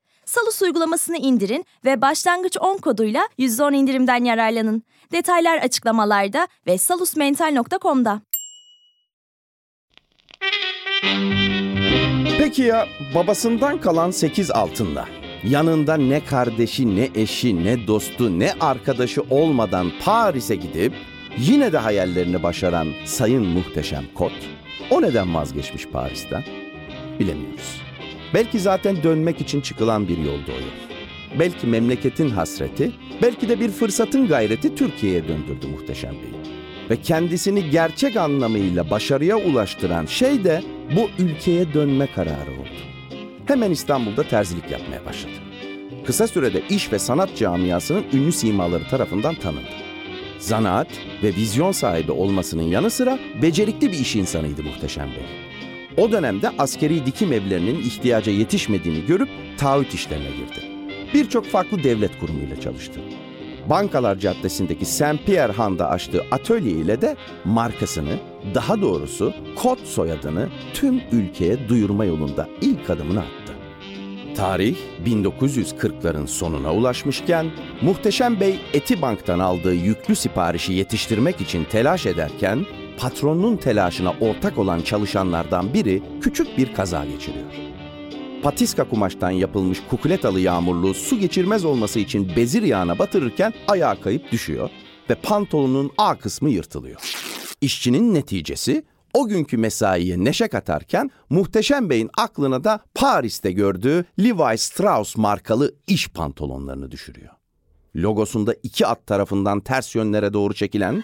Salus 0.31 0.61
uygulamasını 0.61 1.17
indirin 1.17 1.65
ve 1.85 2.01
başlangıç 2.01 2.57
10 2.61 2.77
koduyla 2.77 3.21
%10 3.39 3.75
indirimden 3.75 4.23
yararlanın. 4.23 4.83
Detaylar 5.11 5.57
açıklamalarda 5.57 6.47
ve 6.67 6.77
salusmental.com'da. 6.77 8.21
Peki 12.39 12.61
ya 12.61 12.87
babasından 13.15 13.81
kalan 13.81 14.11
8 14.11 14.51
altınla? 14.51 15.05
Yanında 15.43 15.97
ne 15.97 16.25
kardeşi, 16.25 16.95
ne 16.95 17.09
eşi, 17.15 17.63
ne 17.63 17.87
dostu, 17.87 18.39
ne 18.39 18.53
arkadaşı 18.59 19.21
olmadan 19.29 19.91
Paris'e 20.05 20.55
gidip 20.55 20.93
yine 21.37 21.73
de 21.73 21.77
hayallerini 21.77 22.43
başaran 22.43 22.87
sayın 23.05 23.45
muhteşem 23.45 24.03
kot. 24.15 24.33
O 24.91 25.01
neden 25.01 25.35
vazgeçmiş 25.35 25.87
Paris'ten? 25.87 26.43
Bilemiyoruz. 27.19 27.90
Belki 28.33 28.59
zaten 28.59 29.03
dönmek 29.03 29.41
için 29.41 29.61
çıkılan 29.61 30.07
bir 30.07 30.17
yoldu 30.17 30.47
o 30.47 30.61
yol. 30.61 30.91
Belki 31.39 31.67
memleketin 31.67 32.29
hasreti, 32.29 32.91
belki 33.21 33.49
de 33.49 33.59
bir 33.59 33.69
fırsatın 33.69 34.27
gayreti 34.27 34.75
Türkiye'ye 34.75 35.27
döndürdü 35.27 35.67
Muhteşem 35.67 36.11
Bey'i. 36.13 36.61
Ve 36.89 37.01
kendisini 37.01 37.69
gerçek 37.69 38.17
anlamıyla 38.17 38.89
başarıya 38.89 39.37
ulaştıran 39.37 40.05
şey 40.05 40.43
de 40.43 40.63
bu 40.95 41.23
ülkeye 41.23 41.73
dönme 41.73 42.07
kararı 42.15 42.51
oldu. 42.51 42.69
Hemen 43.45 43.71
İstanbul'da 43.71 44.23
terzilik 44.23 44.71
yapmaya 44.71 45.05
başladı. 45.05 45.33
Kısa 46.05 46.27
sürede 46.27 46.61
iş 46.69 46.93
ve 46.93 46.99
sanat 46.99 47.37
camiasının 47.37 48.03
ünlü 48.13 48.31
simaları 48.31 48.87
tarafından 48.89 49.35
tanındı. 49.35 49.69
Zanaat 50.39 50.87
ve 51.23 51.35
vizyon 51.35 51.71
sahibi 51.71 52.11
olmasının 52.11 52.63
yanı 52.63 52.89
sıra 52.89 53.19
becerikli 53.41 53.91
bir 53.91 53.99
iş 53.99 54.15
insanıydı 54.15 54.63
Muhteşem 54.63 55.07
Bey. 55.07 55.50
O 55.97 56.11
dönemde 56.11 56.49
askeri 56.57 57.05
dikim 57.05 57.33
evlerinin 57.33 57.79
ihtiyaca 57.79 58.31
yetişmediğini 58.31 59.05
görüp 59.05 59.29
taahhüt 59.57 59.93
işlerine 59.93 60.29
girdi 60.29 60.71
birçok 61.13 61.45
farklı 61.45 61.83
devlet 61.83 62.19
kurumuyla 62.19 62.61
çalıştı. 62.61 63.01
Bankalar 63.69 64.19
Caddesi'ndeki 64.19 64.85
Saint 64.85 65.25
Pierre 65.25 65.51
Han'da 65.51 65.89
açtığı 65.89 66.21
atölye 66.31 66.71
ile 66.71 67.01
de 67.01 67.15
markasını, 67.45 68.19
daha 68.55 68.81
doğrusu 68.81 69.33
kod 69.55 69.77
soyadını 69.77 70.49
tüm 70.73 71.01
ülkeye 71.11 71.69
duyurma 71.69 72.05
yolunda 72.05 72.49
ilk 72.61 72.89
adımını 72.89 73.19
attı. 73.19 73.53
Tarih 74.35 74.75
1940'ların 75.05 76.27
sonuna 76.27 76.73
ulaşmışken 76.73 77.51
Muhteşem 77.81 78.39
Bey 78.39 78.59
Etibank'tan 78.73 79.39
aldığı 79.39 79.73
yüklü 79.73 80.15
siparişi 80.15 80.73
yetiştirmek 80.73 81.41
için 81.41 81.63
telaş 81.63 82.05
ederken 82.05 82.65
patronun 82.97 83.57
telaşına 83.57 84.13
ortak 84.21 84.57
olan 84.57 84.81
çalışanlardan 84.81 85.73
biri 85.73 86.03
küçük 86.21 86.57
bir 86.57 86.73
kaza 86.73 87.05
geçiriyor 87.05 87.71
patiska 88.41 88.89
kumaştan 88.89 89.31
yapılmış 89.31 89.79
kukuletalı 89.89 90.39
yağmurluğu 90.39 90.93
su 90.93 91.19
geçirmez 91.19 91.65
olması 91.65 91.99
için 91.99 92.35
bezir 92.35 92.63
yağına 92.63 92.99
batırırken 92.99 93.53
ayağa 93.67 94.01
kayıp 94.01 94.31
düşüyor 94.31 94.69
ve 95.09 95.15
pantolonun 95.15 95.91
A 95.97 96.15
kısmı 96.15 96.49
yırtılıyor. 96.49 97.01
İşçinin 97.61 98.13
neticesi 98.13 98.83
o 99.13 99.27
günkü 99.27 99.57
mesaiye 99.57 100.23
neşe 100.23 100.47
katarken 100.47 101.11
Muhteşem 101.29 101.89
Bey'in 101.89 102.09
aklına 102.17 102.63
da 102.63 102.79
Paris'te 102.95 103.51
gördüğü 103.51 104.05
Levi 104.19 104.57
Strauss 104.57 105.17
markalı 105.17 105.75
iş 105.87 106.09
pantolonlarını 106.09 106.91
düşürüyor. 106.91 107.31
Logosunda 107.95 108.55
iki 108.63 108.87
at 108.87 109.07
tarafından 109.07 109.59
ters 109.59 109.95
yönlere 109.95 110.33
doğru 110.33 110.53
çekilen 110.53 111.03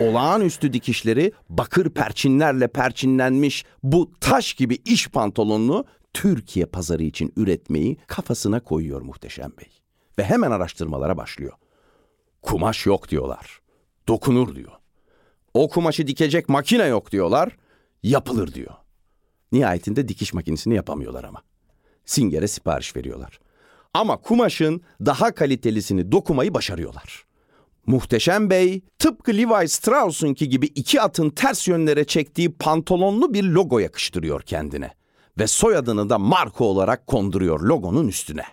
olağanüstü 0.00 0.72
dikişleri 0.72 1.32
bakır 1.48 1.90
perçinlerle 1.90 2.68
perçinlenmiş 2.68 3.64
bu 3.82 4.10
taş 4.20 4.54
gibi 4.54 4.78
iş 4.84 5.08
pantolonunu 5.08 5.84
Türkiye 6.14 6.66
pazarı 6.66 7.02
için 7.02 7.32
üretmeyi 7.36 7.96
kafasına 8.06 8.60
koyuyor 8.60 9.02
Muhteşem 9.02 9.52
Bey. 9.58 9.68
Ve 10.18 10.24
hemen 10.24 10.50
araştırmalara 10.50 11.16
başlıyor. 11.16 11.52
Kumaş 12.42 12.86
yok 12.86 13.08
diyorlar. 13.08 13.60
Dokunur 14.08 14.54
diyor. 14.54 14.72
O 15.54 15.68
kumaşı 15.68 16.06
dikecek 16.06 16.48
makine 16.48 16.84
yok 16.84 17.12
diyorlar. 17.12 17.56
Yapılır 18.02 18.54
diyor. 18.54 18.74
Nihayetinde 19.52 20.08
dikiş 20.08 20.34
makinesini 20.34 20.74
yapamıyorlar 20.74 21.24
ama. 21.24 21.42
Singer'e 22.04 22.48
sipariş 22.48 22.96
veriyorlar. 22.96 23.40
Ama 23.94 24.16
kumaşın 24.16 24.80
daha 25.00 25.34
kalitelisini 25.34 26.12
dokumayı 26.12 26.54
başarıyorlar. 26.54 27.26
Muhteşem 27.86 28.50
Bey 28.50 28.80
tıpkı 28.98 29.32
Levi 29.32 29.68
Strauss'unki 29.68 30.48
gibi 30.48 30.66
iki 30.66 31.00
atın 31.00 31.30
ters 31.30 31.68
yönlere 31.68 32.04
çektiği 32.04 32.52
pantolonlu 32.52 33.34
bir 33.34 33.44
logo 33.44 33.78
yakıştırıyor 33.78 34.42
kendine. 34.42 34.90
Ve 35.38 35.46
soyadını 35.46 36.10
da 36.10 36.18
marka 36.18 36.64
olarak 36.64 37.06
konduruyor 37.06 37.60
logonun 37.60 38.08
üstüne. 38.08 38.44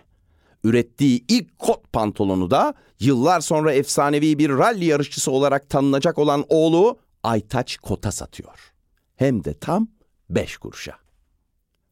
Ürettiği 0.64 1.24
ilk 1.28 1.58
kot 1.58 1.92
pantolonu 1.92 2.50
da 2.50 2.74
yıllar 3.00 3.40
sonra 3.40 3.72
efsanevi 3.72 4.38
bir 4.38 4.50
rally 4.50 4.84
yarışçısı 4.84 5.30
olarak 5.30 5.70
tanınacak 5.70 6.18
olan 6.18 6.44
oğlu 6.48 6.98
Aytaç 7.22 7.76
Kot'a 7.76 8.12
satıyor. 8.12 8.72
Hem 9.16 9.44
de 9.44 9.54
tam 9.54 9.88
5 10.30 10.56
kuruşa. 10.56 11.03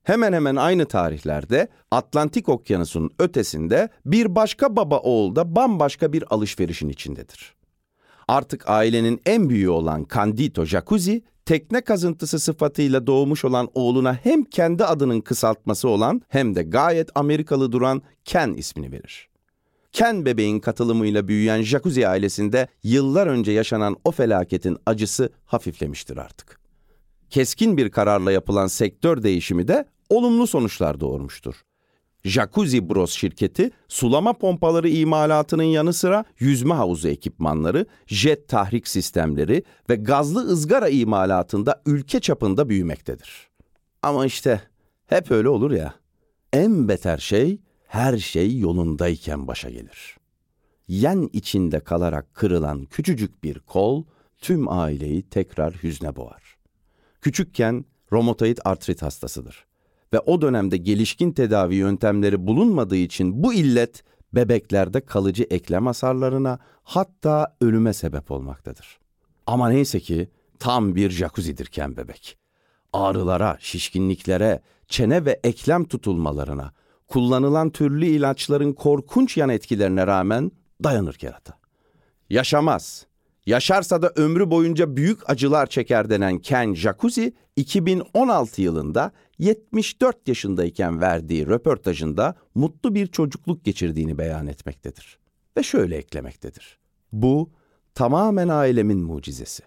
Hemen 0.02 0.32
hemen 0.32 0.56
aynı 0.56 0.86
tarihlerde 0.86 1.68
Atlantik 1.90 2.48
Okyanusu'nun 2.48 3.10
ötesinde 3.18 3.88
bir 4.06 4.34
başka 4.34 4.76
baba 4.76 4.98
oğul 4.98 5.36
da 5.36 5.56
bambaşka 5.56 6.12
bir 6.12 6.34
alışverişin 6.34 6.88
içindedir. 6.88 7.54
Artık 8.28 8.70
ailenin 8.70 9.20
en 9.26 9.48
büyüğü 9.48 9.68
olan 9.68 10.06
Candito 10.14 10.64
Jacuzzi, 10.64 11.22
tekne 11.44 11.80
kazıntısı 11.80 12.38
sıfatıyla 12.38 13.06
doğmuş 13.06 13.44
olan 13.44 13.68
oğluna 13.74 14.14
hem 14.14 14.44
kendi 14.44 14.84
adının 14.84 15.20
kısaltması 15.20 15.88
olan 15.88 16.22
hem 16.28 16.54
de 16.54 16.62
gayet 16.62 17.10
Amerikalı 17.14 17.72
duran 17.72 18.02
Ken 18.24 18.54
ismini 18.54 18.92
verir. 18.92 19.28
Ken 19.92 20.24
bebeğin 20.24 20.60
katılımıyla 20.60 21.28
büyüyen 21.28 21.62
Jacuzzi 21.62 22.08
ailesinde 22.08 22.68
yıllar 22.82 23.26
önce 23.26 23.52
yaşanan 23.52 23.96
o 24.04 24.10
felaketin 24.10 24.78
acısı 24.86 25.30
hafiflemiştir 25.44 26.16
artık 26.16 26.62
keskin 27.32 27.76
bir 27.76 27.90
kararla 27.90 28.32
yapılan 28.32 28.66
sektör 28.66 29.22
değişimi 29.22 29.68
de 29.68 29.84
olumlu 30.12 30.46
sonuçlar 30.46 31.00
doğurmuştur. 31.00 31.54
Jacuzzi 32.24 32.88
Bros 32.88 33.12
şirketi 33.12 33.70
sulama 33.88 34.32
pompaları 34.32 34.88
imalatının 34.88 35.62
yanı 35.62 35.92
sıra 35.92 36.24
yüzme 36.38 36.74
havuzu 36.74 37.08
ekipmanları, 37.08 37.86
jet 38.06 38.48
tahrik 38.48 38.88
sistemleri 38.88 39.62
ve 39.90 39.94
gazlı 39.96 40.40
ızgara 40.40 40.88
imalatında 40.88 41.82
ülke 41.86 42.20
çapında 42.20 42.68
büyümektedir. 42.68 43.48
Ama 44.02 44.26
işte 44.26 44.62
hep 45.06 45.30
öyle 45.30 45.48
olur 45.48 45.70
ya. 45.70 45.94
En 46.52 46.88
beter 46.88 47.18
şey 47.18 47.60
her 47.86 48.18
şey 48.18 48.58
yolundayken 48.58 49.46
başa 49.46 49.70
gelir. 49.70 50.16
Yen 50.88 51.30
içinde 51.32 51.80
kalarak 51.80 52.34
kırılan 52.34 52.84
küçücük 52.84 53.44
bir 53.44 53.58
kol 53.58 54.04
tüm 54.38 54.68
aileyi 54.68 55.22
tekrar 55.22 55.74
hüzne 55.74 56.16
boğar. 56.16 56.56
Küçükken 57.20 57.84
romatoid 58.12 58.58
artrit 58.64 59.02
hastasıdır 59.02 59.71
ve 60.12 60.20
o 60.20 60.42
dönemde 60.42 60.76
gelişkin 60.76 61.32
tedavi 61.32 61.74
yöntemleri 61.74 62.46
bulunmadığı 62.46 62.96
için 62.96 63.42
bu 63.42 63.54
illet 63.54 64.04
bebeklerde 64.32 65.00
kalıcı 65.00 65.42
eklem 65.42 65.86
hasarlarına 65.86 66.58
hatta 66.82 67.56
ölüme 67.60 67.92
sebep 67.92 68.30
olmaktadır. 68.30 68.98
Ama 69.46 69.68
neyse 69.68 70.00
ki 70.00 70.28
tam 70.58 70.94
bir 70.94 71.10
jacuzzidir 71.10 71.66
Ken 71.66 71.96
bebek. 71.96 72.38
Ağrılara, 72.92 73.56
şişkinliklere, 73.60 74.62
çene 74.88 75.24
ve 75.24 75.40
eklem 75.44 75.84
tutulmalarına, 75.84 76.72
kullanılan 77.08 77.70
türlü 77.70 78.06
ilaçların 78.06 78.72
korkunç 78.72 79.36
yan 79.36 79.48
etkilerine 79.48 80.06
rağmen 80.06 80.52
dayanır 80.84 81.14
kerata. 81.14 81.58
Yaşamaz, 82.30 83.06
Yaşarsa 83.46 84.02
da 84.02 84.12
ömrü 84.16 84.50
boyunca 84.50 84.96
büyük 84.96 85.30
acılar 85.30 85.66
çeker 85.66 86.10
denen 86.10 86.38
Ken 86.38 86.74
Jacuzzi 86.74 87.32
2016 87.56 88.62
yılında 88.62 89.12
74 89.38 90.28
yaşındayken 90.28 91.00
verdiği 91.00 91.46
röportajında 91.46 92.34
mutlu 92.54 92.94
bir 92.94 93.06
çocukluk 93.06 93.64
geçirdiğini 93.64 94.18
beyan 94.18 94.46
etmektedir. 94.46 95.18
Ve 95.56 95.62
şöyle 95.62 95.96
eklemektedir. 95.96 96.78
Bu 97.12 97.50
tamamen 97.94 98.48
ailemin 98.48 98.98
mucizesi. 98.98 99.62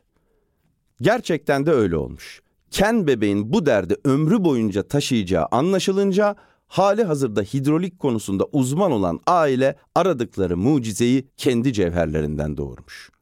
Gerçekten 1.02 1.66
de 1.66 1.72
öyle 1.72 1.98
olmuş. 1.98 2.42
Ken 2.72 3.08
bebeğin 3.08 3.54
bu 3.54 3.66
derdi 3.66 3.96
ömrü 4.04 4.44
boyunca 4.44 4.84
taşıyacağı 4.84 5.46
anlaşılınca 5.52 6.36
hali 6.68 7.04
hazırda 7.04 7.42
hidrolik 7.42 8.00
konusunda 8.00 8.46
uzman 8.52 8.92
olan 8.92 9.20
aile 9.28 9.76
aradıkları 9.96 10.58
mucizeyi 10.58 11.28
kendi 11.38 11.74
cevherlerinden 11.74 12.58
doğurmuş 12.58 13.15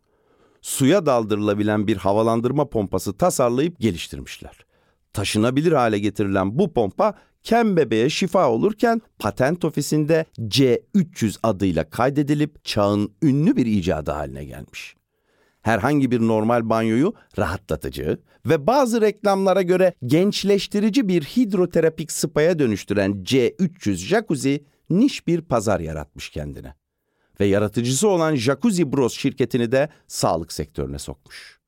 suya 0.63 1.05
daldırılabilen 1.05 1.87
bir 1.87 1.97
havalandırma 1.97 2.69
pompası 2.69 3.17
tasarlayıp 3.17 3.79
geliştirmişler. 3.79 4.65
Taşınabilir 5.13 5.71
hale 5.71 5.99
getirilen 5.99 6.59
bu 6.59 6.73
pompa 6.73 7.13
Ken 7.43 7.77
bebeğe 7.77 8.09
şifa 8.09 8.49
olurken 8.49 9.01
patent 9.19 9.65
ofisinde 9.65 10.25
C300 10.39 11.37
adıyla 11.43 11.89
kaydedilip 11.89 12.65
çağın 12.65 13.11
ünlü 13.21 13.55
bir 13.55 13.65
icadı 13.65 14.11
haline 14.11 14.45
gelmiş. 14.45 14.95
Herhangi 15.61 16.11
bir 16.11 16.19
normal 16.19 16.69
banyoyu 16.69 17.13
rahatlatıcı 17.37 18.17
ve 18.45 18.67
bazı 18.67 19.01
reklamlara 19.01 19.61
göre 19.61 19.93
gençleştirici 20.05 21.07
bir 21.07 21.23
hidroterapik 21.23 22.11
spa'ya 22.11 22.59
dönüştüren 22.59 23.11
C300 23.11 23.95
jacuzzi 23.95 24.65
niş 24.89 25.27
bir 25.27 25.41
pazar 25.41 25.79
yaratmış 25.79 26.29
kendine 26.29 26.73
ve 27.39 27.45
yaratıcısı 27.45 28.07
olan 28.07 28.35
Jacuzzi 28.35 28.91
Bros 28.91 29.13
şirketini 29.17 29.71
de 29.71 29.89
sağlık 30.07 30.53
sektörüne 30.53 30.99
sokmuş. 30.99 31.59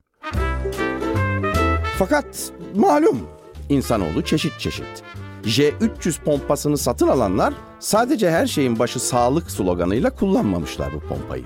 Fakat 1.97 2.51
malum 2.75 3.27
insanoğlu 3.69 4.21
çeşit 4.21 4.59
çeşit. 4.59 5.03
J300 5.43 6.23
pompasını 6.23 6.77
satın 6.77 7.07
alanlar 7.07 7.53
sadece 7.79 8.31
her 8.31 8.47
şeyin 8.47 8.79
başı 8.79 8.99
sağlık 8.99 9.51
sloganıyla 9.51 10.09
kullanmamışlar 10.15 10.93
bu 10.93 10.99
pompayı. 10.99 11.45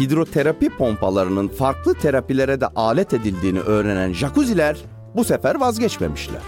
Hidroterapi 0.00 0.70
pompalarının 0.76 1.48
farklı 1.48 1.94
terapilere 1.94 2.60
de 2.60 2.66
alet 2.66 3.14
edildiğini 3.14 3.60
öğrenen 3.60 4.12
jacuzziler 4.12 4.76
bu 5.16 5.24
sefer 5.24 5.54
vazgeçmemişler. 5.54 6.42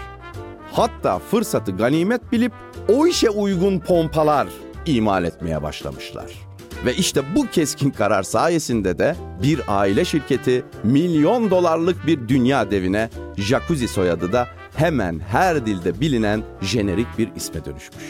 Hatta 0.71 1.19
fırsatı 1.19 1.71
ganimet 1.71 2.31
bilip 2.31 2.53
o 2.89 3.07
işe 3.07 3.29
uygun 3.29 3.79
pompalar 3.79 4.47
imal 4.85 5.23
etmeye 5.23 5.63
başlamışlar. 5.63 6.42
Ve 6.85 6.95
işte 6.95 7.35
bu 7.35 7.47
keskin 7.47 7.89
karar 7.89 8.23
sayesinde 8.23 8.99
de 8.99 9.15
bir 9.43 9.61
aile 9.67 10.05
şirketi 10.05 10.65
milyon 10.83 11.51
dolarlık 11.51 12.07
bir 12.07 12.27
dünya 12.27 12.71
devine 12.71 13.09
Jacuzzi 13.37 13.87
soyadı 13.87 14.33
da 14.33 14.47
hemen 14.75 15.19
her 15.19 15.65
dilde 15.65 16.01
bilinen 16.01 16.43
jenerik 16.61 17.07
bir 17.17 17.35
isme 17.35 17.65
dönüşmüş. 17.65 18.03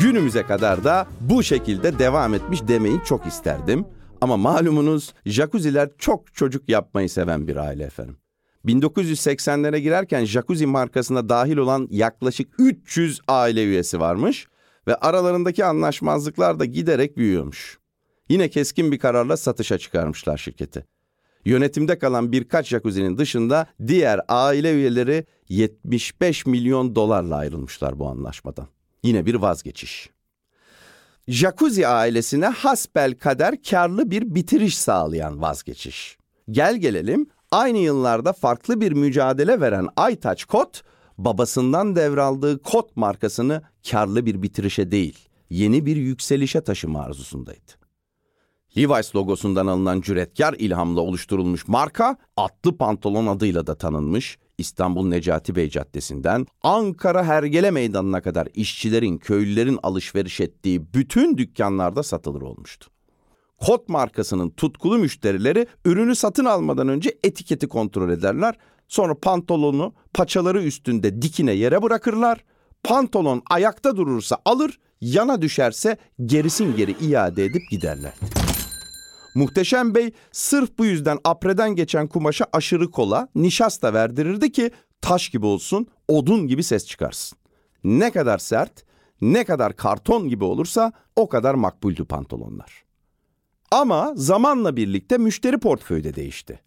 Günümüze 0.00 0.42
kadar 0.42 0.84
da 0.84 1.06
bu 1.20 1.42
şekilde 1.42 1.98
devam 1.98 2.34
etmiş 2.34 2.68
demeyi 2.68 3.00
çok 3.04 3.26
isterdim. 3.26 3.84
Ama 4.20 4.36
malumunuz 4.36 5.14
jacuzziler 5.26 5.88
çok 5.98 6.34
çocuk 6.34 6.68
yapmayı 6.68 7.10
seven 7.10 7.48
bir 7.48 7.56
aile 7.56 7.84
efendim. 7.84 8.16
1980'lere 8.66 9.78
girerken 9.78 10.24
jacuzzi 10.24 10.66
markasına 10.66 11.28
dahil 11.28 11.56
olan 11.56 11.88
yaklaşık 11.90 12.48
300 12.58 13.20
aile 13.28 13.64
üyesi 13.64 14.00
varmış 14.00 14.46
ve 14.86 14.94
aralarındaki 14.94 15.64
anlaşmazlıklar 15.64 16.58
da 16.58 16.64
giderek 16.64 17.16
büyüyormuş. 17.16 17.79
Yine 18.30 18.48
keskin 18.48 18.92
bir 18.92 18.98
kararla 18.98 19.36
satışa 19.36 19.78
çıkarmışlar 19.78 20.36
şirketi. 20.38 20.86
Yönetimde 21.44 21.98
kalan 21.98 22.32
birkaç 22.32 22.68
jacuzzi'nin 22.68 23.18
dışında 23.18 23.66
diğer 23.86 24.20
aile 24.28 24.74
üyeleri 24.74 25.24
75 25.48 26.46
milyon 26.46 26.94
dolarla 26.94 27.36
ayrılmışlar 27.36 27.98
bu 27.98 28.08
anlaşmadan. 28.08 28.68
Yine 29.02 29.26
bir 29.26 29.34
vazgeçiş. 29.34 30.10
Jacuzzi 31.28 31.86
ailesine 31.86 32.46
hasbel 32.46 33.14
kader 33.14 33.62
karlı 33.62 34.10
bir 34.10 34.34
bitiriş 34.34 34.78
sağlayan 34.78 35.42
vazgeçiş. 35.42 36.18
Gel 36.50 36.76
gelelim 36.76 37.26
aynı 37.50 37.78
yıllarda 37.78 38.32
farklı 38.32 38.80
bir 38.80 38.92
mücadele 38.92 39.60
veren 39.60 39.88
Aytaç 39.96 40.44
Kot, 40.44 40.82
babasından 41.18 41.96
devraldığı 41.96 42.62
Kot 42.62 42.96
markasını 42.96 43.62
karlı 43.90 44.26
bir 44.26 44.42
bitirişe 44.42 44.90
değil, 44.90 45.28
yeni 45.50 45.86
bir 45.86 45.96
yükselişe 45.96 46.60
taşıma 46.60 47.02
arzusundaydı. 47.02 47.79
Levi's 48.76 49.16
logosundan 49.16 49.66
alınan 49.66 50.00
cüretkar 50.00 50.54
ilhamla 50.58 51.00
oluşturulmuş 51.00 51.68
marka 51.68 52.16
atlı 52.36 52.76
pantolon 52.76 53.26
adıyla 53.26 53.66
da 53.66 53.74
tanınmış. 53.74 54.38
İstanbul 54.58 55.08
Necati 55.08 55.56
Bey 55.56 55.70
Caddesi'nden 55.70 56.46
Ankara 56.62 57.24
Hergele 57.24 57.70
Meydanı'na 57.70 58.20
kadar 58.20 58.48
işçilerin, 58.54 59.18
köylülerin 59.18 59.78
alışveriş 59.82 60.40
ettiği 60.40 60.94
bütün 60.94 61.38
dükkanlarda 61.38 62.02
satılır 62.02 62.42
olmuştu. 62.42 62.90
Kot 63.60 63.88
markasının 63.88 64.50
tutkulu 64.50 64.98
müşterileri 64.98 65.66
ürünü 65.84 66.14
satın 66.16 66.44
almadan 66.44 66.88
önce 66.88 67.18
etiketi 67.24 67.68
kontrol 67.68 68.10
ederler. 68.10 68.54
Sonra 68.88 69.14
pantolonu 69.14 69.94
paçaları 70.14 70.62
üstünde 70.62 71.22
dikine 71.22 71.52
yere 71.52 71.82
bırakırlar. 71.82 72.44
Pantolon 72.84 73.42
ayakta 73.50 73.96
durursa 73.96 74.36
alır, 74.44 74.78
yana 75.00 75.42
düşerse 75.42 75.96
gerisin 76.24 76.76
geri 76.76 76.92
iade 76.92 77.44
edip 77.44 77.62
giderlerdi. 77.70 78.39
Muhteşem 79.34 79.94
Bey 79.94 80.12
sırf 80.32 80.78
bu 80.78 80.84
yüzden 80.84 81.18
apreden 81.24 81.74
geçen 81.74 82.06
kumaşa 82.06 82.46
aşırı 82.52 82.90
kola, 82.90 83.28
nişasta 83.34 83.94
verdirirdi 83.94 84.52
ki 84.52 84.70
taş 85.00 85.28
gibi 85.28 85.46
olsun, 85.46 85.86
odun 86.08 86.46
gibi 86.46 86.62
ses 86.62 86.86
çıkarsın. 86.86 87.38
Ne 87.84 88.10
kadar 88.10 88.38
sert, 88.38 88.84
ne 89.20 89.44
kadar 89.44 89.76
karton 89.76 90.28
gibi 90.28 90.44
olursa 90.44 90.92
o 91.16 91.28
kadar 91.28 91.54
makbuldü 91.54 92.04
pantolonlar. 92.04 92.84
Ama 93.70 94.12
zamanla 94.16 94.76
birlikte 94.76 95.18
müşteri 95.18 95.58
portföyü 95.58 96.04
de 96.04 96.14
değişti. 96.14 96.60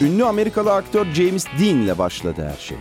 Ünlü 0.00 0.24
Amerikalı 0.24 0.72
aktör 0.72 1.06
James 1.14 1.46
Dean 1.46 1.76
ile 1.78 1.98
başladı 1.98 2.48
her 2.52 2.60
şey. 2.60 2.78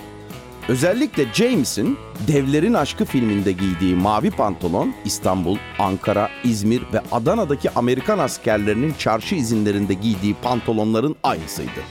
Özellikle 0.69 1.25
James'in 1.33 1.97
Devlerin 2.27 2.73
Aşkı 2.73 3.05
filminde 3.05 3.51
giydiği 3.51 3.95
mavi 3.95 4.31
pantolon 4.31 4.93
İstanbul, 5.05 5.57
Ankara, 5.79 6.29
İzmir 6.43 6.81
ve 6.93 7.01
Adana'daki 7.11 7.69
Amerikan 7.71 8.19
askerlerinin 8.19 8.93
çarşı 8.93 9.35
izinlerinde 9.35 9.93
giydiği 9.93 10.33
pantolonların 10.33 11.15
aynısıydı. 11.23 11.81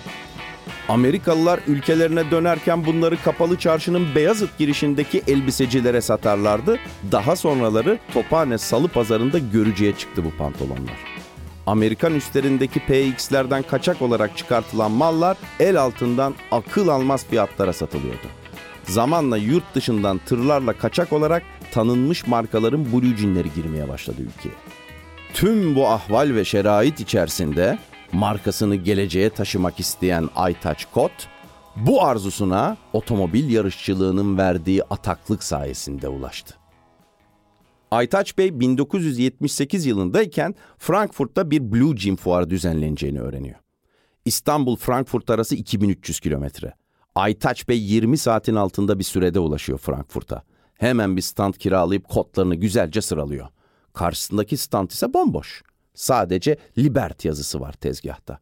Amerikalılar 0.89 1.61
ülkelerine 1.67 2.31
dönerken 2.31 2.87
bunları 2.87 3.23
kapalı 3.23 3.59
çarşının 3.59 4.15
Beyazıt 4.15 4.59
girişindeki 4.59 5.23
elbisecilere 5.27 6.01
satarlardı. 6.01 6.79
Daha 7.13 7.37
sonraları 7.37 7.99
Tophane 8.15 8.59
Salı 8.59 8.89
Pazarında 8.89 9.39
görücüye 9.39 9.93
çıktı 9.97 10.25
bu 10.25 10.31
pantolonlar. 10.31 10.97
Amerikan 11.67 12.15
üstlerindeki 12.15 12.81
PX'lerden 12.81 13.63
kaçak 13.63 14.03
olarak 14.03 14.37
çıkartılan 14.37 14.91
mallar 14.91 15.37
el 15.61 15.81
altından 15.81 16.35
akıl 16.51 16.89
almaz 16.89 17.27
fiyatlara 17.27 17.73
satılıyordu. 17.73 18.40
Zamanla 18.91 19.37
yurt 19.37 19.75
dışından 19.75 20.21
tırlarla 20.27 20.73
kaçak 20.73 21.13
olarak 21.13 21.43
tanınmış 21.73 22.27
markaların 22.27 22.93
blue 22.93 23.17
jeanleri 23.17 23.49
girmeye 23.55 23.89
başladı 23.89 24.17
ülkeye. 24.23 24.55
Tüm 25.35 25.75
bu 25.75 25.89
ahval 25.89 26.35
ve 26.35 26.45
şerait 26.45 27.01
içerisinde 27.01 27.79
markasını 28.13 28.77
geleceğe 28.77 29.31
taşımak 29.31 29.81
isteyen 29.81 30.29
Aytaç 30.37 30.87
Kot, 30.95 31.13
bu 31.77 32.03
arzusuna 32.05 32.77
otomobil 32.93 33.51
yarışçılığının 33.51 34.39
verdiği 34.39 34.85
ataklık 34.85 35.43
sayesinde 35.43 36.09
ulaştı. 36.09 36.55
Aytaç 37.91 38.39
Bey 38.39 38.61
1978 38.61 39.87
yılındayken 39.87 40.55
Frankfurt'ta 40.79 41.51
bir 41.51 41.73
Blue 41.73 41.97
Jean 41.97 42.17
fuarı 42.17 42.51
düzenleneceğini 42.51 43.21
öğreniyor. 43.21 43.59
İstanbul-Frankfurt 44.25 45.31
arası 45.31 45.57
2300 45.57 46.21
kilometre. 46.21 46.75
Aytaç 47.15 47.69
Bey 47.69 47.79
20 47.83 48.19
saatin 48.19 48.55
altında 48.55 48.99
bir 48.99 49.05
sürede 49.05 49.39
ulaşıyor 49.39 49.79
Frankfurt'a. 49.79 50.43
Hemen 50.75 51.17
bir 51.17 51.23
stand 51.23 51.55
kiralayıp 51.55 52.09
kodlarını 52.09 52.55
güzelce 52.55 53.01
sıralıyor. 53.01 53.49
Karşısındaki 53.93 54.57
stand 54.57 54.91
ise 54.91 55.15
bomboş. 55.15 55.63
Sadece 55.95 56.57
Libert 56.79 57.25
yazısı 57.25 57.61
var 57.61 57.73
tezgahta. 57.73 58.39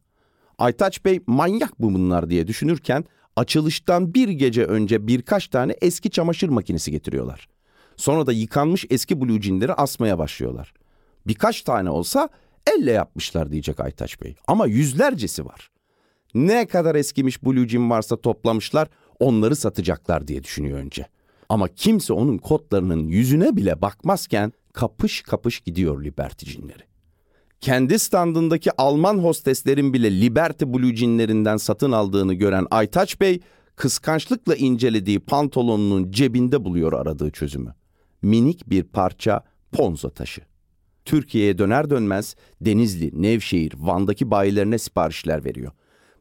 Aytaç 0.57 1.05
Bey 1.05 1.19
manyak 1.27 1.81
bu 1.81 1.93
bunlar 1.93 2.29
diye 2.29 2.47
düşünürken 2.47 3.05
açılıştan 3.35 4.13
bir 4.13 4.29
gece 4.29 4.65
önce 4.65 5.07
birkaç 5.07 5.47
tane 5.47 5.75
eski 5.81 6.09
çamaşır 6.09 6.49
makinesi 6.49 6.91
getiriyorlar. 6.91 7.47
Sonra 7.95 8.27
da 8.27 8.31
yıkanmış 8.31 8.85
eski 8.89 9.21
blue 9.21 9.41
jeanleri 9.41 9.73
asmaya 9.73 10.17
başlıyorlar. 10.17 10.73
Birkaç 11.27 11.61
tane 11.61 11.89
olsa 11.89 12.29
elle 12.73 12.91
yapmışlar 12.91 13.51
diyecek 13.51 13.79
Aytaç 13.79 14.21
Bey. 14.21 14.35
Ama 14.47 14.67
yüzlercesi 14.67 15.45
var. 15.45 15.69
Ne 16.33 16.67
kadar 16.67 16.95
eskimiş 16.95 17.43
blue 17.43 17.67
jean 17.67 17.89
varsa 17.89 18.17
toplamışlar 18.17 18.87
onları 19.19 19.55
satacaklar 19.55 20.27
diye 20.27 20.43
düşünüyor 20.43 20.79
önce. 20.79 21.05
Ama 21.49 21.67
kimse 21.67 22.13
onun 22.13 22.37
kodlarının 22.37 23.07
yüzüne 23.07 23.55
bile 23.55 23.81
bakmazken 23.81 24.53
kapış 24.73 25.21
kapış 25.21 25.59
gidiyor 25.59 26.03
Liberty 26.03 26.45
jeanleri. 26.45 26.83
Kendi 27.61 27.99
standındaki 27.99 28.81
Alman 28.81 29.17
hosteslerin 29.17 29.93
bile 29.93 30.21
Liberty 30.21 30.65
blue 30.65 30.95
jeanlerinden 30.95 31.57
satın 31.57 31.91
aldığını 31.91 32.33
gören 32.33 32.67
Aytaç 32.71 33.21
Bey 33.21 33.39
kıskançlıkla 33.75 34.55
incelediği 34.55 35.19
pantolonunun 35.19 36.11
cebinde 36.11 36.65
buluyor 36.65 36.93
aradığı 36.93 37.31
çözümü. 37.31 37.73
Minik 38.21 38.69
bir 38.69 38.83
parça 38.83 39.43
ponzo 39.71 40.09
taşı. 40.09 40.41
Türkiye'ye 41.05 41.57
döner 41.57 41.89
dönmez 41.89 42.35
Denizli, 42.61 43.21
Nevşehir, 43.21 43.73
Van'daki 43.77 44.31
bayilerine 44.31 44.77
siparişler 44.77 45.45
veriyor. 45.45 45.71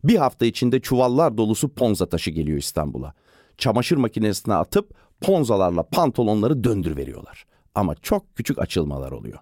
Bir 0.05 0.17
hafta 0.17 0.47
içinde 0.47 0.81
çuvallar 0.81 1.39
dolusu 1.39 1.75
ponza 1.75 2.09
taşı 2.09 2.31
geliyor 2.31 2.59
İstanbul'a. 2.59 3.15
Çamaşır 3.59 3.97
makinesine 3.97 4.55
atıp 4.55 4.95
ponzalarla 5.21 5.83
pantolonları 5.83 6.65
döndür 6.65 6.97
veriyorlar. 6.97 7.45
Ama 7.75 7.95
çok 7.95 8.37
küçük 8.37 8.59
açılmalar 8.59 9.13
oluyor. 9.13 9.39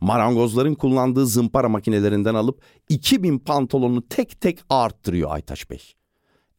Marangozların 0.00 0.74
kullandığı 0.74 1.26
zımpara 1.26 1.68
makinelerinden 1.68 2.34
alıp 2.34 2.62
2000 2.88 3.38
pantolonu 3.38 4.08
tek 4.08 4.40
tek 4.40 4.58
arttırıyor 4.68 5.30
Aytaş 5.30 5.70
Bey. 5.70 5.92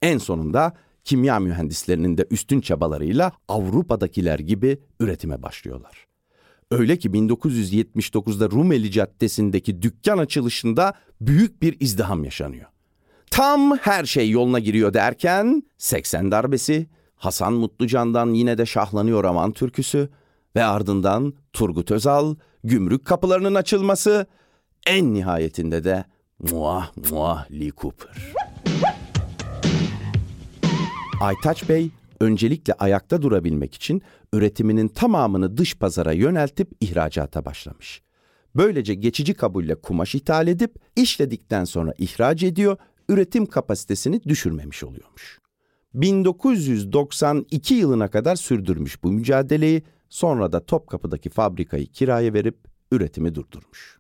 En 0.02 0.18
sonunda 0.18 0.74
kimya 1.04 1.40
mühendislerinin 1.40 2.18
de 2.18 2.28
üstün 2.32 2.62
çabalarıyla 2.62 3.32
Avrupa'dakiler 3.48 4.40
gibi 4.40 4.80
üretime 5.00 5.44
başlıyorlar. 5.44 6.08
Öyle 6.72 6.98
ki 6.98 7.10
1979'da 7.10 8.52
Rumeli 8.52 8.92
Caddesi'ndeki 8.92 9.82
dükkan 9.82 10.18
açılışında 10.18 10.94
büyük 11.22 11.62
bir 11.62 11.78
izdiham 11.80 12.24
yaşanıyor. 12.24 12.73
Tam 13.34 13.78
her 13.78 14.06
şey 14.06 14.30
yoluna 14.30 14.60
giriyor 14.60 14.94
derken 14.94 15.64
80 15.78 16.32
darbesi, 16.32 16.88
Hasan 17.16 17.54
Mutlucan'dan 17.54 18.34
yine 18.34 18.58
de 18.58 18.66
şahlanıyor 18.66 19.24
aman 19.24 19.52
türküsü 19.52 20.10
ve 20.56 20.64
ardından 20.64 21.34
Turgut 21.54 21.92
Özal, 21.92 22.36
gümrük 22.64 23.06
kapılarının 23.06 23.56
açılması, 23.56 24.28
en 24.88 25.14
nihayetinde 25.14 25.84
de 25.84 26.06
muah 26.40 26.92
muah 27.10 27.52
Lee 27.52 27.72
Cooper. 27.78 28.34
Aytaç 31.22 31.70
Bey 31.70 31.90
öncelikle 32.20 32.74
ayakta 32.74 33.22
durabilmek 33.22 33.76
için 33.76 34.02
üretiminin 34.34 34.88
tamamını 34.88 35.58
dış 35.58 35.78
pazara 35.78 36.12
yöneltip 36.12 36.72
ihracata 36.82 37.46
başlamış. 37.46 38.02
Böylece 38.56 38.94
geçici 38.94 39.34
kabulle 39.34 39.76
kumaş 39.76 40.16
ithal 40.16 40.48
edip 40.48 40.76
işledikten 40.96 41.64
sonra 41.64 41.94
ihraç 41.98 42.44
ediyor, 42.44 42.78
üretim 43.10 43.46
kapasitesini 43.46 44.24
düşürmemiş 44.24 44.84
oluyormuş. 44.84 45.40
1992 45.94 47.74
yılına 47.74 48.08
kadar 48.08 48.36
sürdürmüş 48.36 49.04
bu 49.04 49.12
mücadeleyi, 49.12 49.84
sonra 50.10 50.52
da 50.52 50.66
Topkapı'daki 50.66 51.30
fabrikayı 51.30 51.88
kiraya 51.88 52.34
verip 52.34 52.58
üretimi 52.92 53.36
durdurmuş. 53.36 54.00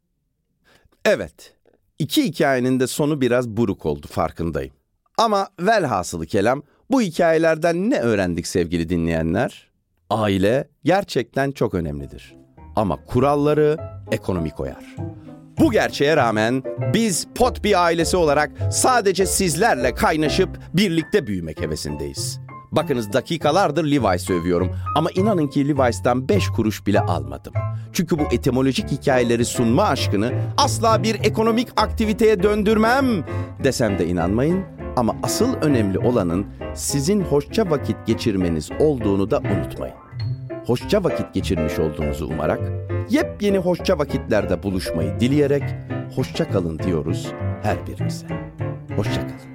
Evet, 1.06 1.54
iki 2.00 2.24
hikayenin 2.24 2.80
de 2.80 2.88
sonu 2.88 3.22
biraz 3.22 3.50
buruk 3.50 3.86
oldu 3.86 4.08
farkındayım. 4.08 4.74
Ama 5.18 5.48
velhasılı 5.60 6.26
kelam 6.26 6.64
bu 6.92 7.02
hikayelerden 7.02 7.90
ne 7.90 8.00
öğrendik 8.00 8.48
sevgili 8.48 8.90
dinleyenler? 8.90 9.72
Aile 10.10 10.70
gerçekten 10.84 11.52
çok 11.52 11.74
önemlidir. 11.74 12.36
Ama 12.76 13.06
kuralları 13.06 13.78
ekonomi 14.12 14.50
koyar. 14.52 14.96
Bu 15.60 15.72
gerçeğe 15.72 16.18
rağmen 16.18 16.64
biz 16.94 17.28
pot 17.36 17.64
bir 17.64 17.84
ailesi 17.84 18.18
olarak 18.18 18.52
sadece 18.72 19.26
sizlerle 19.26 19.96
kaynaşıp 19.96 20.50
birlikte 20.74 21.28
büyümek 21.28 21.62
hevesindeyiz. 21.62 22.40
Bakınız 22.72 23.14
dakikalardır 23.14 23.86
Levi's 23.86 24.30
övüyorum 24.30 24.72
ama 24.96 25.10
inanın 25.16 25.48
ki 25.48 25.68
Levi's'tan 25.68 26.30
5 26.30 26.48
kuruş 26.48 26.88
bile 26.88 27.00
almadım. 27.00 27.54
Çünkü 27.94 28.20
bu 28.20 28.24
etimolojik 28.32 28.92
hikayeleri 28.92 29.46
sunma 29.46 29.84
aşkını 29.84 30.32
asla 30.58 31.04
bir 31.04 31.16
ekonomik 31.16 31.68
aktiviteye 31.76 32.44
döndürmem 32.44 33.06
desem 33.64 34.00
de 34.00 34.08
inanmayın. 34.08 34.64
Ama 34.96 35.16
asıl 35.24 35.54
önemli 35.54 36.00
olanın 36.00 36.46
sizin 36.76 37.22
hoşça 37.22 37.70
vakit 37.70 37.96
geçirmeniz 38.06 38.70
olduğunu 38.80 39.32
da 39.32 39.40
unutmayın. 39.40 40.03
Hoşça 40.66 41.04
vakit 41.04 41.34
geçirmiş 41.34 41.80
olduğunuzu 41.80 42.26
umarak, 42.26 42.60
yepyeni 43.10 43.58
hoşça 43.58 44.00
vakitlerde 44.00 44.64
buluşmayı 44.64 45.20
dileyerek 45.20 45.64
hoşça 46.16 46.52
kalın 46.52 46.80
diyoruz 46.80 47.28
her 47.64 47.88
birimize. 47.88 48.28
Hoşça 48.96 49.22
kalın. 49.22 49.54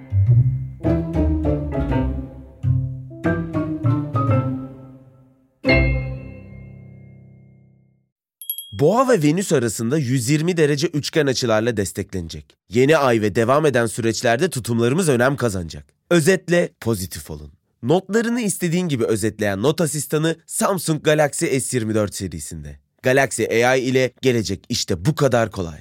Boğa 8.73 9.09
ve 9.09 9.23
Venüs 9.23 9.53
arasında 9.53 9.99
120 9.99 10.57
derece 10.57 10.87
üçgen 10.87 11.27
açılarla 11.27 11.77
desteklenecek. 11.77 12.57
Yeni 12.68 12.97
ay 12.97 13.21
ve 13.21 13.35
devam 13.35 13.66
eden 13.66 13.87
süreçlerde 13.87 14.51
tutumlarımız 14.51 15.09
önem 15.09 15.37
kazanacak. 15.37 15.87
Özetle 16.11 16.71
pozitif 16.81 17.31
olun. 17.31 17.58
Notlarını 17.83 18.41
istediğin 18.41 18.88
gibi 18.88 19.05
özetleyen 19.05 19.62
not 19.62 19.81
asistanı 19.81 20.37
Samsung 20.47 21.03
Galaxy 21.05 21.47
S24 21.47 22.12
serisinde. 22.12 22.79
Galaxy 23.03 23.45
AI 23.64 23.81
ile 23.81 24.11
gelecek 24.23 24.64
işte 24.69 25.05
bu 25.05 25.14
kadar 25.14 25.51
kolay. 25.51 25.79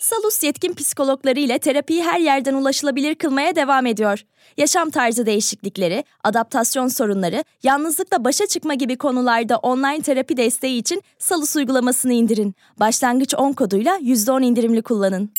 Salus 0.00 0.42
yetkin 0.42 0.74
psikologları 0.74 1.40
ile 1.40 1.58
terapiyi 1.58 2.02
her 2.02 2.20
yerden 2.20 2.54
ulaşılabilir 2.54 3.14
kılmaya 3.14 3.56
devam 3.56 3.86
ediyor. 3.86 4.24
Yaşam 4.56 4.90
tarzı 4.90 5.26
değişiklikleri, 5.26 6.04
adaptasyon 6.24 6.88
sorunları, 6.88 7.44
yalnızlıkla 7.62 8.24
başa 8.24 8.46
çıkma 8.46 8.74
gibi 8.74 8.96
konularda 8.96 9.56
online 9.56 10.02
terapi 10.02 10.36
desteği 10.36 10.78
için 10.78 11.02
Salus 11.18 11.56
uygulamasını 11.56 12.12
indirin. 12.12 12.54
Başlangıç 12.80 13.34
10 13.34 13.52
koduyla 13.52 13.98
%10 13.98 14.44
indirimli 14.44 14.82
kullanın. 14.82 15.30